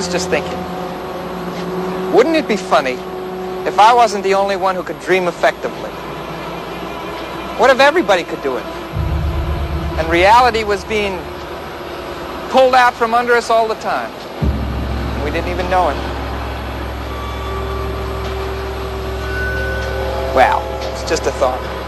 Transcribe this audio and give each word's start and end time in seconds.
was 0.00 0.08
just 0.08 0.30
thinking, 0.30 0.56
wouldn't 2.14 2.34
it 2.34 2.48
be 2.48 2.56
funny 2.56 2.94
if 3.68 3.78
I 3.78 3.92
wasn't 3.92 4.24
the 4.24 4.32
only 4.32 4.56
one 4.56 4.74
who 4.74 4.82
could 4.82 4.98
dream 5.00 5.28
effectively? 5.28 5.90
What 7.60 7.68
if 7.68 7.80
everybody 7.80 8.24
could 8.24 8.42
do 8.42 8.56
it? 8.56 8.64
And 9.98 10.08
reality 10.08 10.64
was 10.64 10.86
being 10.86 11.18
pulled 12.48 12.74
out 12.74 12.94
from 12.94 13.12
under 13.12 13.34
us 13.34 13.50
all 13.50 13.68
the 13.68 13.74
time. 13.74 14.10
And 14.40 15.22
we 15.22 15.30
didn't 15.30 15.50
even 15.50 15.68
know 15.68 15.90
it. 15.90 15.96
Well, 20.34 20.62
it's 20.94 21.06
just 21.06 21.26
a 21.26 21.32
thought. 21.32 21.79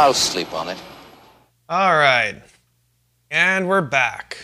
I'll 0.00 0.14
sleep 0.14 0.54
on 0.54 0.70
it. 0.70 0.78
All 1.68 1.92
right. 1.92 2.36
And 3.30 3.68
we're 3.68 3.82
back. 3.82 4.38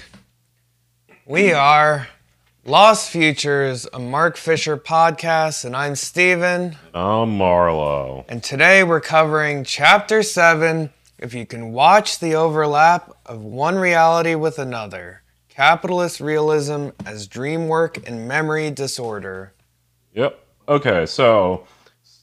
We 1.24 1.54
are 1.54 2.08
Lost 2.66 3.08
Futures, 3.08 3.86
a 3.90 3.98
Mark 3.98 4.36
Fisher 4.36 4.76
podcast, 4.76 5.64
and 5.64 5.74
I'm 5.74 5.96
Steven. 5.96 6.76
I'm 6.92 7.38
Marlowe. 7.38 8.26
And 8.28 8.44
today 8.44 8.84
we're 8.84 9.00
covering 9.00 9.64
Chapter 9.64 10.22
7 10.22 10.90
If 11.18 11.32
You 11.32 11.46
Can 11.46 11.72
Watch 11.72 12.18
the 12.18 12.34
Overlap 12.34 13.16
of 13.24 13.42
One 13.42 13.76
Reality 13.76 14.34
with 14.34 14.58
Another 14.58 15.22
Capitalist 15.48 16.20
Realism 16.20 16.90
as 17.06 17.26
Dream 17.26 17.66
Work 17.66 18.06
and 18.06 18.28
Memory 18.28 18.70
Disorder. 18.72 19.54
Yep. 20.12 20.38
Okay, 20.68 21.06
so 21.06 21.66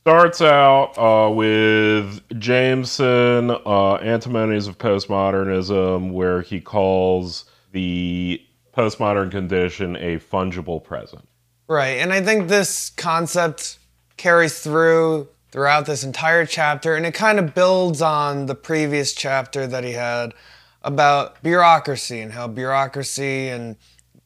starts 0.03 0.41
out 0.41 0.97
uh, 0.97 1.31
with 1.31 2.21
Jameson, 2.37 3.51
uh, 3.51 3.93
Antinomies 4.01 4.67
of 4.67 4.77
Postmodernism, 4.77 6.11
where 6.11 6.41
he 6.41 6.59
calls 6.59 7.45
the 7.71 8.41
postmodern 8.75 9.31
condition 9.31 9.95
a 9.95 10.17
fungible 10.17 10.83
present. 10.83 11.25
Right, 11.69 11.99
and 11.99 12.11
I 12.11 12.21
think 12.21 12.49
this 12.49 12.89
concept 12.89 13.79
carries 14.17 14.59
through 14.59 15.29
throughout 15.51 15.85
this 15.85 16.03
entire 16.03 16.45
chapter, 16.45 16.97
and 16.97 17.05
it 17.05 17.13
kind 17.13 17.39
of 17.39 17.55
builds 17.55 18.01
on 18.01 18.47
the 18.47 18.55
previous 18.55 19.13
chapter 19.13 19.65
that 19.67 19.85
he 19.85 19.93
had 19.93 20.33
about 20.81 21.41
bureaucracy 21.41 22.19
and 22.19 22.33
how 22.33 22.49
bureaucracy 22.49 23.47
and 23.47 23.77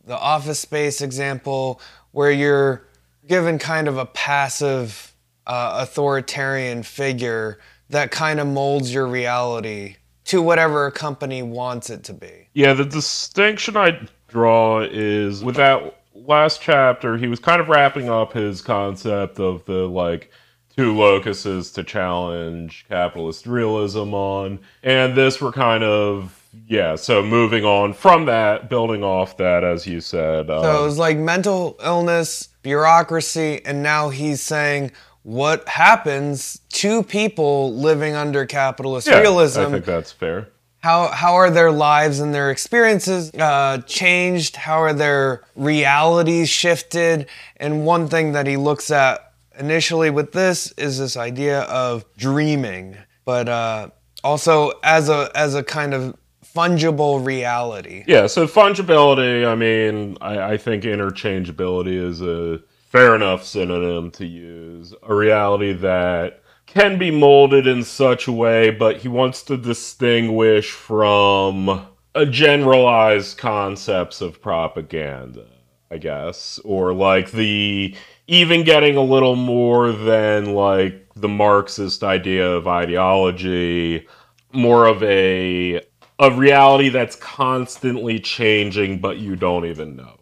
the 0.06 0.18
office 0.18 0.60
space 0.60 1.02
example, 1.02 1.80
where 2.14 2.32
you're 2.32 2.88
given 3.28 3.60
kind 3.60 3.88
of 3.88 4.00
a 4.00 4.08
passive 4.08 5.14
uh, 5.48 5.80
authoritarian 5.82 6.84
figure 6.84 7.60
that 7.90 8.12
kind 8.12 8.40
of 8.40 8.48
molds 8.48 8.94
your 8.94 9.08
reality 9.08 9.96
to 10.26 10.42
whatever 10.42 10.86
a 10.86 10.92
company 10.92 11.42
wants 11.42 11.90
it 11.90 12.04
to 12.04 12.14
be. 12.14 12.50
Yeah, 12.54 12.74
the 12.74 12.86
distinction 12.86 13.78
I 13.78 14.08
draw 14.28 14.82
is 14.82 15.44
with 15.44 15.56
that 15.56 16.02
last 16.14 16.62
chapter, 16.62 17.18
he 17.18 17.28
was 17.28 17.40
kind 17.40 17.62
of 17.62 17.70
wrapping 17.70 18.10
up 18.10 18.34
his 18.34 18.62
concept 18.62 19.40
of 19.40 19.64
the 19.66 19.88
like 19.88 20.32
two 20.76 20.96
locuses 20.96 21.72
to 21.72 21.84
challenge 21.84 22.86
capitalist 22.90 23.48
realism 23.48 24.14
on. 24.14 24.60
And 24.84 25.16
this 25.16 25.42
we're 25.42 25.54
kind 25.54 25.84
of 25.84 26.34
yeah, 26.68 26.96
so 26.96 27.24
moving 27.24 27.64
on 27.64 27.94
from 27.94 28.26
that, 28.26 28.70
building 28.70 29.04
off 29.04 29.38
that, 29.38 29.64
as 29.64 29.86
you 29.86 30.02
said. 30.02 30.50
Um, 30.50 30.64
So 30.64 30.82
it 30.82 30.86
was 30.86 30.98
like 30.98 31.18
mental 31.18 31.78
illness, 31.84 32.50
bureaucracy, 32.64 33.62
and 33.66 33.84
now 33.84 34.10
he's 34.10 34.42
saying 34.42 34.92
what 35.28 35.68
happens 35.68 36.62
to 36.70 37.04
people 37.04 37.76
living 37.76 38.16
under 38.16 38.46
capitalist 38.46 39.08
yeah, 39.08 39.20
realism. 39.20 39.60
I 39.60 39.72
think 39.72 39.84
that's 39.84 40.10
fair. 40.10 40.48
how 40.80 41.08
how 41.08 41.34
are 41.34 41.50
their 41.50 41.70
lives 41.70 42.22
and 42.22 42.34
their 42.34 42.50
experiences 42.50 43.34
uh, 43.34 43.80
changed? 43.80 44.56
How 44.56 44.78
are 44.80 44.94
their 44.94 45.44
realities 45.58 46.48
shifted? 46.48 47.28
And 47.58 47.86
one 47.86 48.08
thing 48.08 48.32
that 48.32 48.48
he 48.48 48.56
looks 48.56 48.90
at 48.90 49.34
initially 49.60 50.10
with 50.12 50.32
this 50.32 50.72
is 50.78 50.98
this 50.98 51.18
idea 51.18 51.64
of 51.64 52.06
dreaming, 52.16 52.96
but 53.26 53.50
uh, 53.50 53.90
also 54.24 54.72
as 54.82 55.10
a 55.10 55.30
as 55.36 55.56
a 55.56 55.64
kind 55.64 55.94
of 55.94 56.16
fungible 56.56 57.26
reality. 57.26 58.06
Yeah, 58.08 58.28
so 58.28 58.48
fungibility, 58.48 59.46
I 59.46 59.56
mean, 59.56 60.18
I, 60.22 60.54
I 60.54 60.58
think 60.58 60.84
interchangeability 60.84 62.02
is 62.02 62.22
a 62.22 62.62
fair 62.90 63.16
enough 63.16 63.44
synonym 63.44 64.12
to 64.12 64.26
use. 64.26 64.94
A 65.04 65.14
reality 65.14 65.74
that 65.74 66.42
can 66.66 66.98
be 66.98 67.12
molded 67.12 67.68
in 67.68 67.84
such 67.84 68.28
a 68.28 68.32
way, 68.32 68.70
but 68.70 68.98
he 68.98 69.08
wants 69.08 69.44
to 69.44 69.58
distinguish 69.58 70.72
from 70.72 71.88
generalized 72.30 73.38
concepts 73.38 74.22
of 74.22 74.42
propaganda, 74.42 75.46
I 75.92 75.98
guess, 75.98 76.60
or 76.64 76.94
like 76.94 77.32
the 77.32 77.96
even 78.28 78.64
getting 78.64 78.98
a 78.98 79.04
little 79.04 79.36
more 79.36 79.92
than 79.92 80.54
like 80.54 81.08
the 81.16 81.30
Marxist 81.30 82.04
idea 82.04 82.50
of 82.50 82.68
ideology, 82.68 84.08
more 84.54 84.88
of 84.88 85.04
a 85.04 85.82
a 86.20 86.32
reality 86.32 86.90
that's 86.90 87.16
constantly 87.16 88.20
changing, 88.20 89.00
but 89.00 89.18
you 89.18 89.36
don't 89.36 89.66
even 89.66 89.96
know. 89.96 90.17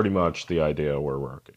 Pretty 0.00 0.14
much 0.14 0.46
the 0.46 0.60
idea 0.60 0.98
we're 0.98 1.18
working. 1.18 1.56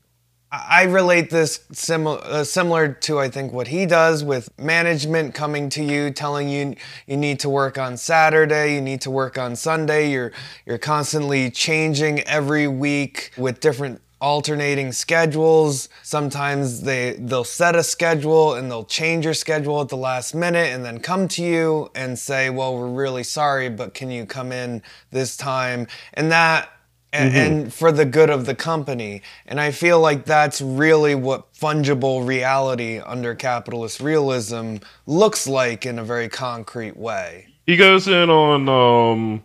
I 0.51 0.83
relate 0.83 1.29
this 1.29 1.61
similar 1.71 2.19
uh, 2.25 2.43
similar 2.43 2.89
to 2.89 3.17
I 3.17 3.29
think 3.29 3.53
what 3.53 3.69
he 3.69 3.85
does 3.85 4.21
with 4.21 4.49
management 4.59 5.33
coming 5.33 5.69
to 5.69 5.81
you 5.81 6.11
telling 6.11 6.49
you 6.49 6.75
you 7.07 7.15
need 7.15 7.39
to 7.39 7.49
work 7.49 7.77
on 7.77 7.95
Saturday, 7.95 8.75
you 8.75 8.81
need 8.81 8.99
to 9.01 9.11
work 9.11 9.37
on 9.37 9.55
Sunday. 9.55 10.11
You're 10.11 10.33
you're 10.65 10.77
constantly 10.77 11.49
changing 11.49 12.19
every 12.27 12.67
week 12.67 13.31
with 13.37 13.61
different 13.61 14.01
alternating 14.19 14.91
schedules. 14.91 15.87
Sometimes 16.01 16.81
they 16.81 17.13
they'll 17.19 17.45
set 17.45 17.77
a 17.77 17.83
schedule 17.83 18.55
and 18.55 18.69
they'll 18.69 18.83
change 18.83 19.23
your 19.23 19.33
schedule 19.33 19.79
at 19.79 19.87
the 19.87 19.97
last 19.97 20.35
minute 20.35 20.73
and 20.73 20.83
then 20.83 20.99
come 20.99 21.29
to 21.29 21.41
you 21.41 21.89
and 21.95 22.19
say, 22.19 22.49
"Well, 22.49 22.77
we're 22.77 22.87
really 22.87 23.23
sorry, 23.23 23.69
but 23.69 23.93
can 23.93 24.11
you 24.11 24.25
come 24.25 24.51
in 24.51 24.81
this 25.11 25.37
time?" 25.37 25.87
And 26.13 26.29
that 26.29 26.72
and, 27.13 27.35
and 27.35 27.74
for 27.74 27.91
the 27.91 28.06
good 28.06 28.29
of 28.29 28.46
the 28.46 28.56
company. 28.56 29.22
And 29.46 29.59
I 29.59 29.72
feel 29.72 30.00
like 30.00 30.25
that's 30.25 30.62
really 30.62 31.16
what 31.16 31.53
fungible 31.53 32.28
reality 32.28 33.00
under 33.00 33.35
capitalist 33.35 34.01
realism 34.01 34.78
looks 35.06 35.47
like 35.47 35.85
in 35.85 36.00
a 36.00 36.03
very 36.03 36.28
concrete 36.28 36.97
way. 36.97 37.47
He 37.66 37.78
goes 37.78 38.07
in 38.07 38.29
on 38.29 38.68
um, 38.68 39.44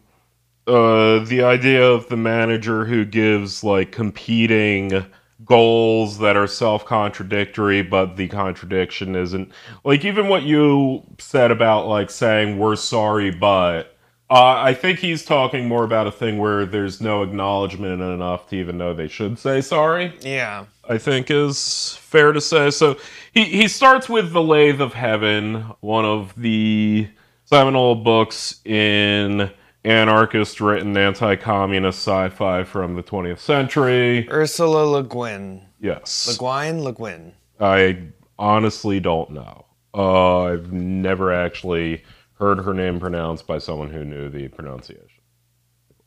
uh, 0.67 1.25
the 1.25 1.43
idea 1.43 1.87
of 1.87 2.09
the 2.09 2.17
manager 2.17 2.85
who 2.87 3.05
gives 3.05 3.63
like 3.63 3.93
competing 3.93 5.05
goals 5.45 6.19
that 6.19 6.37
are 6.37 6.49
self-contradictory 6.49 7.81
but 7.81 8.17
the 8.17 8.27
contradiction 8.29 9.15
isn't 9.15 9.51
like 9.85 10.05
even 10.05 10.29
what 10.29 10.43
you 10.43 11.03
said 11.19 11.51
about 11.51 11.87
like 11.87 12.11
saying 12.11 12.59
we're 12.59 12.77
sorry 12.77 13.31
but 13.31 13.97
uh, 14.31 14.61
I 14.61 14.75
think 14.75 14.99
he's 14.99 15.25
talking 15.25 15.67
more 15.67 15.85
about 15.85 16.07
a 16.07 16.13
thing 16.13 16.39
where 16.39 16.67
there's 16.67 17.01
no 17.01 17.23
acknowledgement 17.23 18.03
enough 18.03 18.49
to 18.51 18.57
even 18.57 18.77
know 18.77 18.93
they 18.93 19.09
should 19.09 19.39
say 19.39 19.61
sorry. 19.61 20.13
Yeah. 20.21 20.67
I 20.89 20.99
think 20.99 21.31
is 21.31 21.99
fair 22.01 22.33
to 22.33 22.41
say. 22.41 22.71
So 22.71 22.99
he, 23.33 23.45
he 23.45 23.69
starts 23.69 24.09
with 24.09 24.33
The 24.33 24.43
Lathe 24.43 24.81
of 24.81 24.95
Heaven, 24.95 25.65
one 25.81 26.05
of 26.05 26.35
the 26.37 27.09
seminal 27.45 27.95
books 27.95 28.61
in 28.67 29.51
anarchist 29.85 30.61
written 30.61 30.97
anti 30.97 31.37
communist 31.37 32.01
sci 32.01 32.29
fi 32.31 32.65
from 32.65 32.97
the 32.97 33.03
20th 33.03 33.39
century. 33.39 34.29
Ursula 34.31 34.85
Le 34.85 35.03
Guin. 35.03 35.63
Yes. 35.81 36.29
Le 36.29 36.37
Guin? 36.37 36.85
Le 36.85 36.93
Guin. 36.93 37.33
I 37.61 38.03
honestly 38.39 39.01
don't 39.01 39.31
know. 39.31 39.65
Uh, 39.95 40.43
I've 40.45 40.73
never 40.73 41.33
actually 41.33 42.05
heard 42.39 42.61
her 42.61 42.75
name 42.75 43.01
pronounced 43.01 43.47
by 43.47 43.59
someone 43.59 43.91
who 43.91 44.05
knew 44.05 44.29
the 44.29 44.49
pronunciation. 44.49 45.23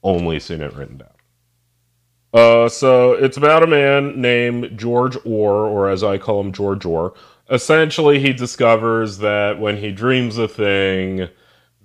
Only 0.04 0.40
seen 0.40 0.62
it 0.62 0.74
written 0.76 0.98
down. 0.98 1.10
Uh, 2.34 2.70
so 2.70 3.12
it's 3.14 3.38
about 3.38 3.64
a 3.64 3.68
man 3.68 4.20
named 4.20 4.78
George 4.78 5.18
Orr, 5.26 5.68
or 5.68 5.90
as 5.90 6.04
I 6.04 6.18
call 6.18 6.40
him, 6.40 6.54
George 6.54 6.86
Orr. 6.86 7.14
Essentially, 7.50 8.20
he 8.20 8.32
discovers 8.32 9.18
that 9.18 9.60
when 9.60 9.78
he 9.78 9.92
dreams 9.92 10.38
a 10.38 10.48
thing, 10.48 11.28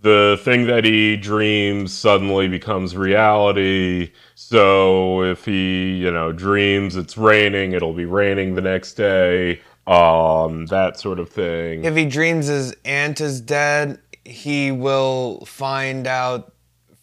the 0.03 0.39
thing 0.43 0.67
that 0.69 0.85
he 0.85 1.17
dreams 1.17 1.93
suddenly 1.93 2.47
becomes 2.47 2.97
reality. 2.97 4.13
So 4.37 5.23
if 5.23 5.45
he, 5.45 5.97
you 5.97 6.13
know, 6.13 6.31
dreams 6.31 6.95
it's 6.95 7.19
raining, 7.19 7.73
it'll 7.73 7.93
be 7.93 8.05
raining 8.05 8.55
the 8.55 8.61
next 8.61 8.93
day. 8.95 9.61
Um, 9.89 10.67
that 10.67 10.99
sort 10.99 11.19
of 11.19 11.29
thing. 11.29 11.85
If 11.85 11.97
he 11.97 12.07
dreams 12.07 12.47
his 12.47 12.75
aunt 12.85 13.21
is 13.21 13.41
dead, 13.41 14.01
he 14.27 14.71
will 14.71 15.45
find 15.47 16.07
out 16.07 16.53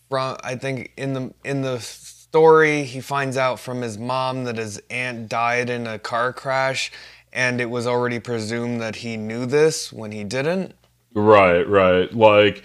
from 0.10 0.38
I 0.44 0.56
think 0.56 0.92
in 0.98 1.14
the 1.14 1.34
in 1.44 1.62
the 1.62 1.80
story 1.80 2.84
he 2.84 3.02
finds 3.02 3.38
out 3.38 3.60
from 3.60 3.82
his 3.82 3.98
mom 3.98 4.44
that 4.46 4.58
his 4.58 4.82
aunt 4.90 5.30
died 5.30 5.70
in 5.70 5.88
a 5.88 6.00
car 6.00 6.34
crash 6.34 6.92
and 7.32 7.60
it 7.60 7.70
was 7.70 7.88
already 7.88 8.20
presumed 8.20 8.80
that 8.82 8.98
he 8.98 9.18
knew 9.18 9.46
this 9.46 9.92
when 9.92 10.12
he 10.12 10.24
didn't. 10.24 10.76
Right, 11.16 11.68
right. 11.68 12.14
Like, 12.14 12.64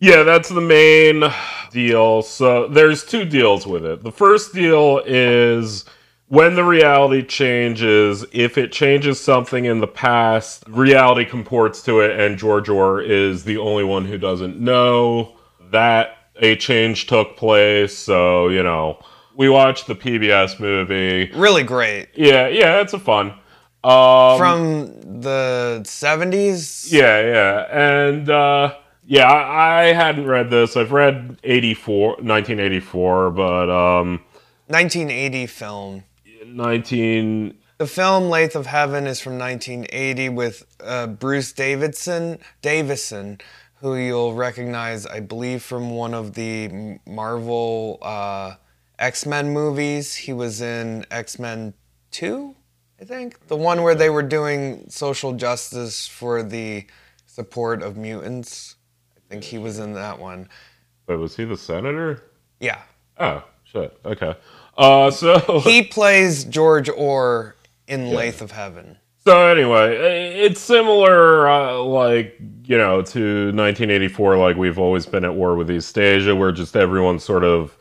yeah, 0.00 0.22
that's 0.22 0.48
the 0.48 0.60
main 0.60 1.22
deal. 1.70 2.22
So 2.22 2.68
there's 2.68 3.04
two 3.04 3.24
deals 3.24 3.66
with 3.66 3.84
it. 3.84 4.02
The 4.02 4.12
first 4.12 4.54
deal 4.54 5.02
is 5.04 5.84
when 6.28 6.56
the 6.56 6.64
reality 6.64 7.22
changes, 7.22 8.24
if 8.32 8.58
it 8.58 8.72
changes 8.72 9.20
something 9.20 9.64
in 9.64 9.80
the 9.80 9.86
past, 9.86 10.64
reality 10.66 11.24
comports 11.24 11.82
to 11.84 12.00
it, 12.00 12.18
and 12.18 12.36
George 12.36 12.68
Orr 12.68 13.00
is 13.00 13.44
the 13.44 13.58
only 13.58 13.84
one 13.84 14.04
who 14.04 14.18
doesn't 14.18 14.58
know 14.58 15.36
that 15.70 16.16
a 16.36 16.56
change 16.56 17.06
took 17.06 17.36
place. 17.36 17.96
So, 17.96 18.48
you 18.48 18.62
know, 18.62 18.98
we 19.36 19.48
watched 19.48 19.86
the 19.86 19.94
PBS 19.94 20.58
movie. 20.58 21.30
Really 21.34 21.62
great. 21.62 22.08
Yeah, 22.14 22.48
yeah, 22.48 22.80
it's 22.80 22.92
a 22.92 22.98
fun. 22.98 23.34
Um, 23.84 24.38
From 24.38 25.20
the 25.20 25.80
70s? 25.84 26.90
yeah, 26.90 27.20
yeah. 27.20 28.08
And, 28.08 28.28
uh, 28.28 28.74
yeah, 29.06 29.30
I, 29.30 29.82
I 29.82 29.92
hadn't 29.92 30.26
read 30.26 30.50
this. 30.50 30.76
I've 30.76 30.90
read 30.90 31.38
84, 31.44 32.08
1984, 32.16 33.30
but, 33.30 33.70
um, 33.70 34.20
1980 34.66 35.46
film. 35.46 36.02
19, 36.56 37.56
The 37.78 37.86
film 37.86 38.30
Lathe 38.30 38.56
of 38.56 38.66
Heaven 38.66 39.06
is 39.06 39.20
from 39.20 39.38
1980 39.38 40.30
with 40.30 40.64
uh, 40.82 41.06
Bruce 41.06 41.52
Davidson, 41.52 42.38
Davison, 42.62 43.38
who 43.76 43.94
you'll 43.96 44.32
recognize, 44.34 45.06
I 45.06 45.20
believe, 45.20 45.62
from 45.62 45.90
one 45.90 46.14
of 46.14 46.32
the 46.34 46.98
Marvel 47.06 47.98
uh, 48.00 48.54
X 48.98 49.26
Men 49.26 49.52
movies. 49.52 50.14
He 50.14 50.32
was 50.32 50.62
in 50.62 51.04
X 51.10 51.38
Men 51.38 51.74
2, 52.12 52.56
I 53.00 53.04
think. 53.04 53.46
The 53.48 53.56
one 53.56 53.82
where 53.82 53.94
they 53.94 54.08
were 54.08 54.22
doing 54.22 54.86
social 54.88 55.34
justice 55.34 56.08
for 56.08 56.42
the 56.42 56.86
support 57.26 57.82
of 57.82 57.98
mutants. 57.98 58.76
I 59.14 59.20
think 59.28 59.44
he 59.44 59.58
was 59.58 59.78
in 59.78 59.92
that 59.92 60.18
one. 60.18 60.48
wait, 61.06 61.16
was 61.16 61.36
he 61.36 61.44
the 61.44 61.56
senator? 61.58 62.22
Yeah. 62.60 62.80
Oh, 63.18 63.44
shit. 63.64 63.98
Okay. 64.06 64.34
Uh, 64.76 65.10
so. 65.10 65.60
He 65.60 65.82
plays 65.90 66.44
George 66.44 66.88
Orr 66.88 67.56
in 67.86 68.10
Lathe 68.10 68.42
of 68.42 68.50
Heaven. 68.52 68.98
So 69.26 69.48
anyway, 69.48 70.36
it's 70.38 70.60
similar, 70.60 71.48
uh, 71.48 71.78
like 71.78 72.38
you 72.64 72.78
know, 72.78 73.02
to 73.02 73.46
1984. 73.46 74.36
Like 74.36 74.56
we've 74.56 74.78
always 74.78 75.04
been 75.04 75.24
at 75.24 75.34
war 75.34 75.56
with 75.56 75.70
East 75.70 75.96
Eastasia, 75.96 76.36
where 76.36 76.52
just 76.52 76.76
everyone 76.76 77.18
sort 77.18 77.42
of 77.42 77.76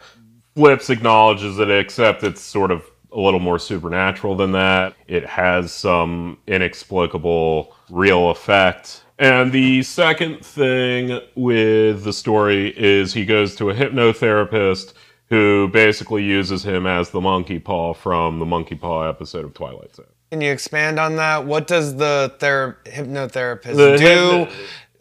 flips, 0.55 0.89
acknowledges 0.89 1.59
it, 1.59 1.69
except 1.69 2.23
it's 2.23 2.41
sort 2.41 2.71
of 2.71 2.83
a 3.11 3.19
little 3.19 3.39
more 3.39 3.59
supernatural 3.59 4.35
than 4.35 4.53
that. 4.53 4.95
It 5.07 5.25
has 5.25 5.71
some 5.71 6.39
inexplicable 6.47 7.75
real 7.89 8.29
effect. 8.29 9.03
And 9.17 9.51
the 9.51 9.83
second 9.83 10.43
thing 10.45 11.21
with 11.35 12.03
the 12.03 12.11
story 12.11 12.73
is 12.77 13.13
he 13.13 13.23
goes 13.23 13.55
to 13.57 13.69
a 13.69 13.73
hypnotherapist 13.73 14.93
who 15.29 15.67
basically 15.69 16.23
uses 16.23 16.63
him 16.63 16.85
as 16.85 17.09
the 17.09 17.21
monkey 17.21 17.59
paw 17.59 17.93
from 17.93 18.39
the 18.39 18.45
monkey 18.45 18.75
paw 18.75 19.07
episode 19.07 19.45
of 19.45 19.53
Twilight 19.53 19.95
Zone. 19.95 20.05
Can 20.31 20.41
you 20.41 20.51
expand 20.51 20.99
on 20.99 21.15
that? 21.17 21.45
What 21.45 21.67
does 21.67 21.95
the 21.95 22.33
ther- 22.39 22.77
hypnotherapist 22.85 23.75
The 23.75 23.97
do? 23.97 24.05
hypno- 24.05 24.51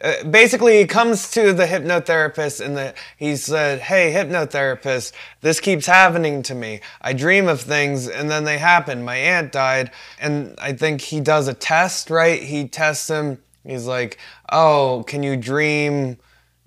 uh, 0.01 0.23
basically, 0.25 0.77
he 0.79 0.85
comes 0.85 1.31
to 1.31 1.53
the 1.53 1.65
hypnotherapist 1.65 2.63
and 2.63 2.75
the, 2.75 2.93
he 3.17 3.35
said, 3.35 3.79
Hey, 3.79 4.11
hypnotherapist, 4.13 5.13
this 5.41 5.59
keeps 5.59 5.85
happening 5.85 6.43
to 6.43 6.53
me. 6.55 6.81
I 7.01 7.13
dream 7.13 7.47
of 7.47 7.61
things 7.61 8.07
and 8.07 8.29
then 8.29 8.43
they 8.43 8.57
happen. 8.57 9.03
My 9.05 9.15
aunt 9.15 9.51
died. 9.51 9.91
And 10.19 10.55
I 10.61 10.73
think 10.73 11.01
he 11.01 11.21
does 11.21 11.47
a 11.47 11.53
test, 11.53 12.09
right? 12.09 12.41
He 12.43 12.67
tests 12.67 13.09
him. 13.09 13.39
He's 13.63 13.87
like, 13.87 14.17
Oh, 14.51 15.03
can 15.07 15.23
you 15.23 15.37
dream 15.37 16.17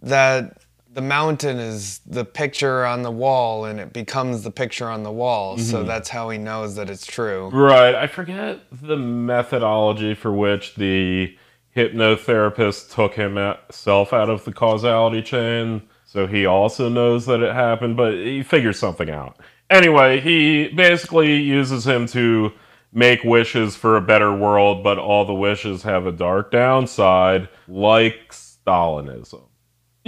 that 0.02 0.57
the 0.98 1.02
mountain 1.02 1.60
is 1.60 2.00
the 2.06 2.24
picture 2.24 2.84
on 2.84 3.02
the 3.02 3.10
wall 3.12 3.66
and 3.66 3.78
it 3.78 3.92
becomes 3.92 4.42
the 4.42 4.50
picture 4.50 4.88
on 4.88 5.04
the 5.04 5.12
wall? 5.12 5.56
So 5.56 5.78
mm-hmm. 5.78 5.86
that's 5.86 6.08
how 6.08 6.28
he 6.28 6.38
knows 6.38 6.74
that 6.74 6.90
it's 6.90 7.06
true. 7.06 7.50
Right. 7.50 7.94
I 7.94 8.08
forget 8.08 8.62
the 8.72 8.96
methodology 8.96 10.14
for 10.14 10.32
which 10.32 10.74
the 10.74 11.36
hypnotherapist 11.76 12.92
took 12.92 13.14
himself 13.14 14.12
out 14.12 14.28
of 14.28 14.44
the 14.44 14.52
causality 14.52 15.22
chain. 15.22 15.82
So 16.04 16.26
he 16.26 16.46
also 16.46 16.88
knows 16.88 17.26
that 17.26 17.42
it 17.42 17.54
happened, 17.54 17.96
but 17.96 18.14
he 18.14 18.42
figures 18.42 18.76
something 18.80 19.08
out. 19.08 19.38
Anyway, 19.70 20.18
he 20.18 20.66
basically 20.66 21.36
uses 21.36 21.86
him 21.86 22.08
to 22.08 22.50
make 22.92 23.22
wishes 23.22 23.76
for 23.76 23.96
a 23.96 24.02
better 24.02 24.34
world, 24.34 24.82
but 24.82 24.98
all 24.98 25.24
the 25.24 25.32
wishes 25.32 25.84
have 25.84 26.06
a 26.06 26.12
dark 26.12 26.50
downside, 26.50 27.48
like 27.68 28.32
Stalinism. 28.32 29.47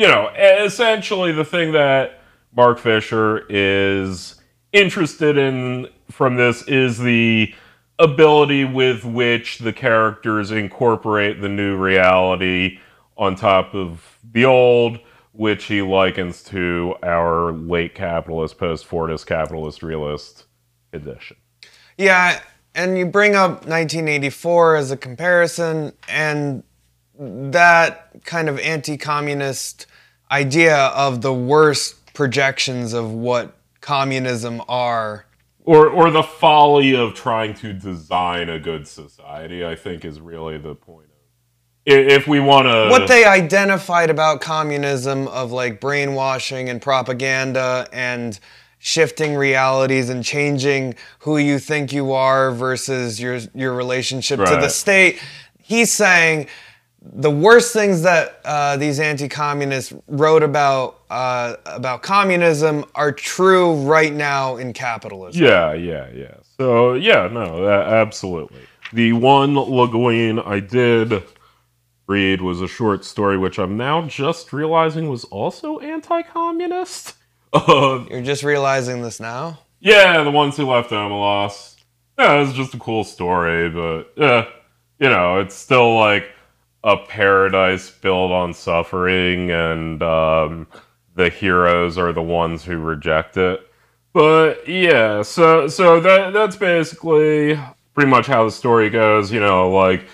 You 0.01 0.09
know, 0.09 0.31
essentially 0.35 1.31
the 1.31 1.45
thing 1.45 1.73
that 1.73 2.23
Mark 2.57 2.79
Fisher 2.79 3.45
is 3.51 4.41
interested 4.73 5.37
in 5.37 5.89
from 6.11 6.37
this 6.37 6.63
is 6.63 6.97
the 6.97 7.55
ability 7.99 8.65
with 8.65 9.05
which 9.05 9.59
the 9.59 9.75
characters 9.75 10.53
incorporate 10.53 11.43
the 11.43 11.51
new 11.51 11.77
reality 11.77 12.79
on 13.19 13.35
top 13.35 13.75
of 13.75 14.17
the 14.33 14.47
old, 14.47 15.01
which 15.33 15.65
he 15.65 15.83
likens 15.83 16.43
to 16.45 16.95
our 17.03 17.53
late 17.53 17.95
capitalist, 17.95 18.57
post 18.57 18.89
Fordist 18.89 19.27
capitalist 19.27 19.83
realist 19.83 20.47
edition. 20.95 21.37
Yeah, 21.99 22.41
and 22.75 22.97
you 22.97 23.05
bring 23.05 23.35
up 23.35 23.67
1984 23.67 24.77
as 24.77 24.91
a 24.91 24.97
comparison, 24.97 25.93
and 26.09 26.63
that 27.19 28.25
kind 28.25 28.49
of 28.49 28.59
anti 28.61 28.97
communist 28.97 29.87
idea 30.31 30.77
of 30.77 31.23
the 31.23 31.33
worst 31.33 32.13
projections 32.15 32.93
of 32.93 33.13
what 33.13 33.57
communism 33.81 34.63
are. 34.69 35.27
Or, 35.65 35.89
or 35.89 36.11
the 36.11 36.23
folly 36.23 36.95
of 36.95 37.15
trying 37.15 37.55
to 37.55 37.73
design 37.73 38.49
a 38.49 38.59
good 38.59 38.89
society, 38.89 39.65
I 39.65 39.75
think, 39.75 40.05
is 40.05 40.21
really 40.21 40.59
the 40.59 40.75
point 40.75 41.07
of. 41.07 41.11
If 41.87 42.27
we 42.27 42.41
want 42.41 42.67
to. 42.67 42.89
What 42.91 43.09
they 43.09 43.25
identified 43.25 44.11
about 44.11 44.41
communism 44.41 45.29
of 45.29 45.51
like 45.51 45.81
brainwashing 45.81 46.69
and 46.69 46.81
propaganda 46.81 47.89
and 47.93 48.39
shifting 48.79 49.35
realities 49.35 50.09
and 50.09 50.25
changing 50.25 50.95
who 51.21 51.37
you 51.39 51.59
think 51.59 51.93
you 51.93 52.13
are 52.13 52.51
versus 52.51 53.21
your 53.21 53.39
your 53.55 53.75
relationship 53.75 54.39
to 54.41 54.57
the 54.57 54.69
state. 54.69 55.21
He's 55.59 55.93
saying 55.93 56.49
the 57.03 57.31
worst 57.31 57.73
things 57.73 58.03
that 58.03 58.41
uh, 58.45 58.77
these 58.77 59.01
anti-communists 59.01 59.93
wrote 60.07 60.43
about 60.43 61.01
uh, 61.11 61.57
about 61.67 62.03
communism 62.03 62.85
are 62.95 63.11
true 63.13 63.75
right 63.87 64.13
now 64.13 64.57
in 64.57 64.73
capitalism. 64.73 65.43
Yeah, 65.43 65.73
yeah, 65.73 66.09
yeah. 66.15 66.35
So 66.59 66.95
yeah, 66.95 67.29
no, 67.33 67.65
a- 67.67 67.83
absolutely. 68.03 68.61
The 68.93 69.13
one 69.15 69.55
Le 69.55 69.89
Guin 69.89 70.39
I 70.41 70.61
did 70.61 71.23
read 72.07 72.43
was 72.43 72.61
a 72.61 72.69
short 72.69 73.05
story, 73.05 73.39
which 73.39 73.59
I'm 73.59 73.77
now 73.77 74.07
just 74.07 74.53
realizing 74.53 75.09
was 75.09 75.25
also 75.25 75.79
anti-communist. 75.79 77.15
Uh, 77.53 78.05
You're 78.11 78.21
just 78.23 78.43
realizing 78.43 79.01
this 79.03 79.21
now. 79.21 79.61
yeah, 79.81 80.23
the 80.23 80.31
ones 80.31 80.57
who 80.57 80.67
left 80.67 80.91
Omelas. 80.91 81.77
Yeah, 82.19 82.35
it 82.35 82.41
was 82.41 82.53
just 82.53 82.75
a 82.75 82.79
cool 82.79 83.05
story, 83.05 83.71
but 83.71 84.13
yeah, 84.17 84.47
you 84.99 85.09
know, 85.09 85.39
it's 85.41 85.55
still 85.55 85.95
like 85.97 86.31
a 86.85 86.97
paradise 86.97 87.91
built 87.91 88.33
on 88.33 88.55
suffering, 88.55 89.51
and 89.51 90.03
um, 90.03 90.67
the 91.15 91.29
heroes 91.29 91.99
are 91.99 92.13
the 92.13 92.23
ones 92.23 92.65
who 92.65 92.79
reject 92.79 93.37
it. 93.37 93.61
But 94.13 94.69
yeah, 94.69 95.23
so 95.23 95.69
so 95.69 96.01
that 96.01 96.33
that's 96.33 96.57
basically 96.57 97.59
pretty 97.95 98.11
much 98.11 98.27
how 98.27 98.45
the 98.45 98.51
story 98.51 98.91
goes. 98.91 99.31
You 99.31 99.41
know, 99.41 99.71
like 99.71 100.07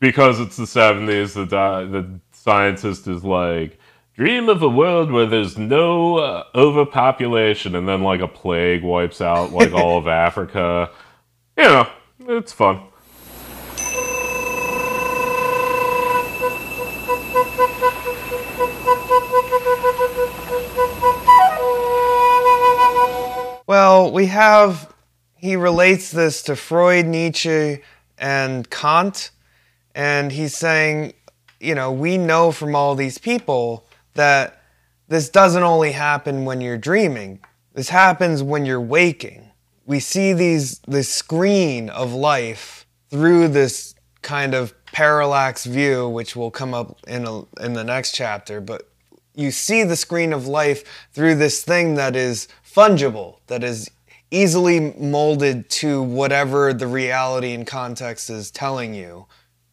because 0.00 0.40
it's 0.40 0.56
the 0.56 0.66
seventies, 0.66 1.34
the 1.34 1.46
di- 1.46 1.84
the 1.84 2.20
scientist 2.32 3.06
is 3.08 3.24
like, 3.24 3.78
dream 4.16 4.48
of 4.48 4.62
a 4.62 4.68
world 4.68 5.10
where 5.10 5.26
there's 5.26 5.58
no 5.58 6.18
uh, 6.18 6.44
overpopulation, 6.54 7.74
and 7.74 7.88
then 7.88 8.02
like 8.02 8.20
a 8.20 8.28
plague 8.28 8.82
wipes 8.82 9.20
out 9.20 9.52
like 9.52 9.72
all 9.72 9.98
of 9.98 10.06
Africa. 10.08 10.90
You 11.56 11.64
know, 11.64 11.88
it's 12.20 12.52
fun. 12.52 12.82
Well, 23.72 24.12
we 24.12 24.26
have, 24.26 24.92
he 25.34 25.56
relates 25.56 26.10
this 26.10 26.42
to 26.42 26.56
Freud, 26.56 27.06
Nietzsche, 27.06 27.80
and 28.18 28.68
Kant. 28.68 29.30
And 29.94 30.30
he's 30.30 30.54
saying, 30.54 31.14
you 31.58 31.74
know, 31.74 31.90
we 31.90 32.18
know 32.18 32.52
from 32.52 32.76
all 32.76 32.94
these 32.94 33.16
people 33.16 33.86
that 34.12 34.62
this 35.08 35.30
doesn't 35.30 35.62
only 35.62 35.92
happen 35.92 36.44
when 36.44 36.60
you're 36.60 36.76
dreaming, 36.76 37.40
this 37.72 37.88
happens 37.88 38.42
when 38.42 38.66
you're 38.66 38.78
waking. 38.78 39.50
We 39.86 40.00
see 40.00 40.34
these, 40.34 40.80
this 40.80 41.08
screen 41.08 41.88
of 41.88 42.12
life 42.12 42.84
through 43.08 43.48
this 43.48 43.94
kind 44.20 44.52
of 44.52 44.74
parallax 44.84 45.64
view, 45.64 46.10
which 46.10 46.36
will 46.36 46.50
come 46.50 46.74
up 46.74 46.98
in 47.06 47.26
a, 47.26 47.44
in 47.64 47.72
the 47.72 47.84
next 47.84 48.12
chapter, 48.14 48.60
but 48.60 48.92
you 49.34 49.50
see 49.50 49.82
the 49.82 49.96
screen 49.96 50.34
of 50.34 50.46
life 50.46 51.08
through 51.12 51.36
this 51.36 51.62
thing 51.62 51.94
that 51.94 52.14
is 52.14 52.48
fungible, 52.74 53.38
that 53.46 53.62
is 53.62 53.90
easily 54.30 54.94
molded 54.98 55.68
to 55.68 56.02
whatever 56.02 56.72
the 56.72 56.86
reality 56.86 57.52
and 57.52 57.66
context 57.66 58.30
is 58.30 58.50
telling 58.50 58.94
you. 58.94 59.26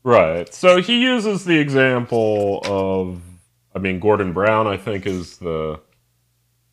Right. 0.03 0.53
So 0.53 0.81
he 0.81 1.01
uses 1.01 1.45
the 1.45 1.57
example 1.57 2.61
of, 2.65 3.21
I 3.73 3.79
mean, 3.79 3.99
Gordon 3.99 4.33
Brown, 4.33 4.67
I 4.67 4.77
think, 4.77 5.05
is 5.05 5.37
the 5.37 5.79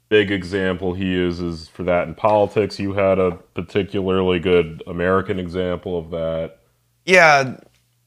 big 0.09 0.31
example 0.31 0.95
he 0.95 1.05
uses 1.05 1.69
for 1.69 1.83
that 1.85 2.09
in 2.09 2.15
politics. 2.15 2.79
You 2.79 2.93
had 2.93 3.19
a 3.19 3.33
particularly 3.55 4.39
good 4.39 4.83
American 4.87 5.39
example 5.39 5.99
of 5.99 6.11
that. 6.11 6.59
Yeah, 7.05 7.59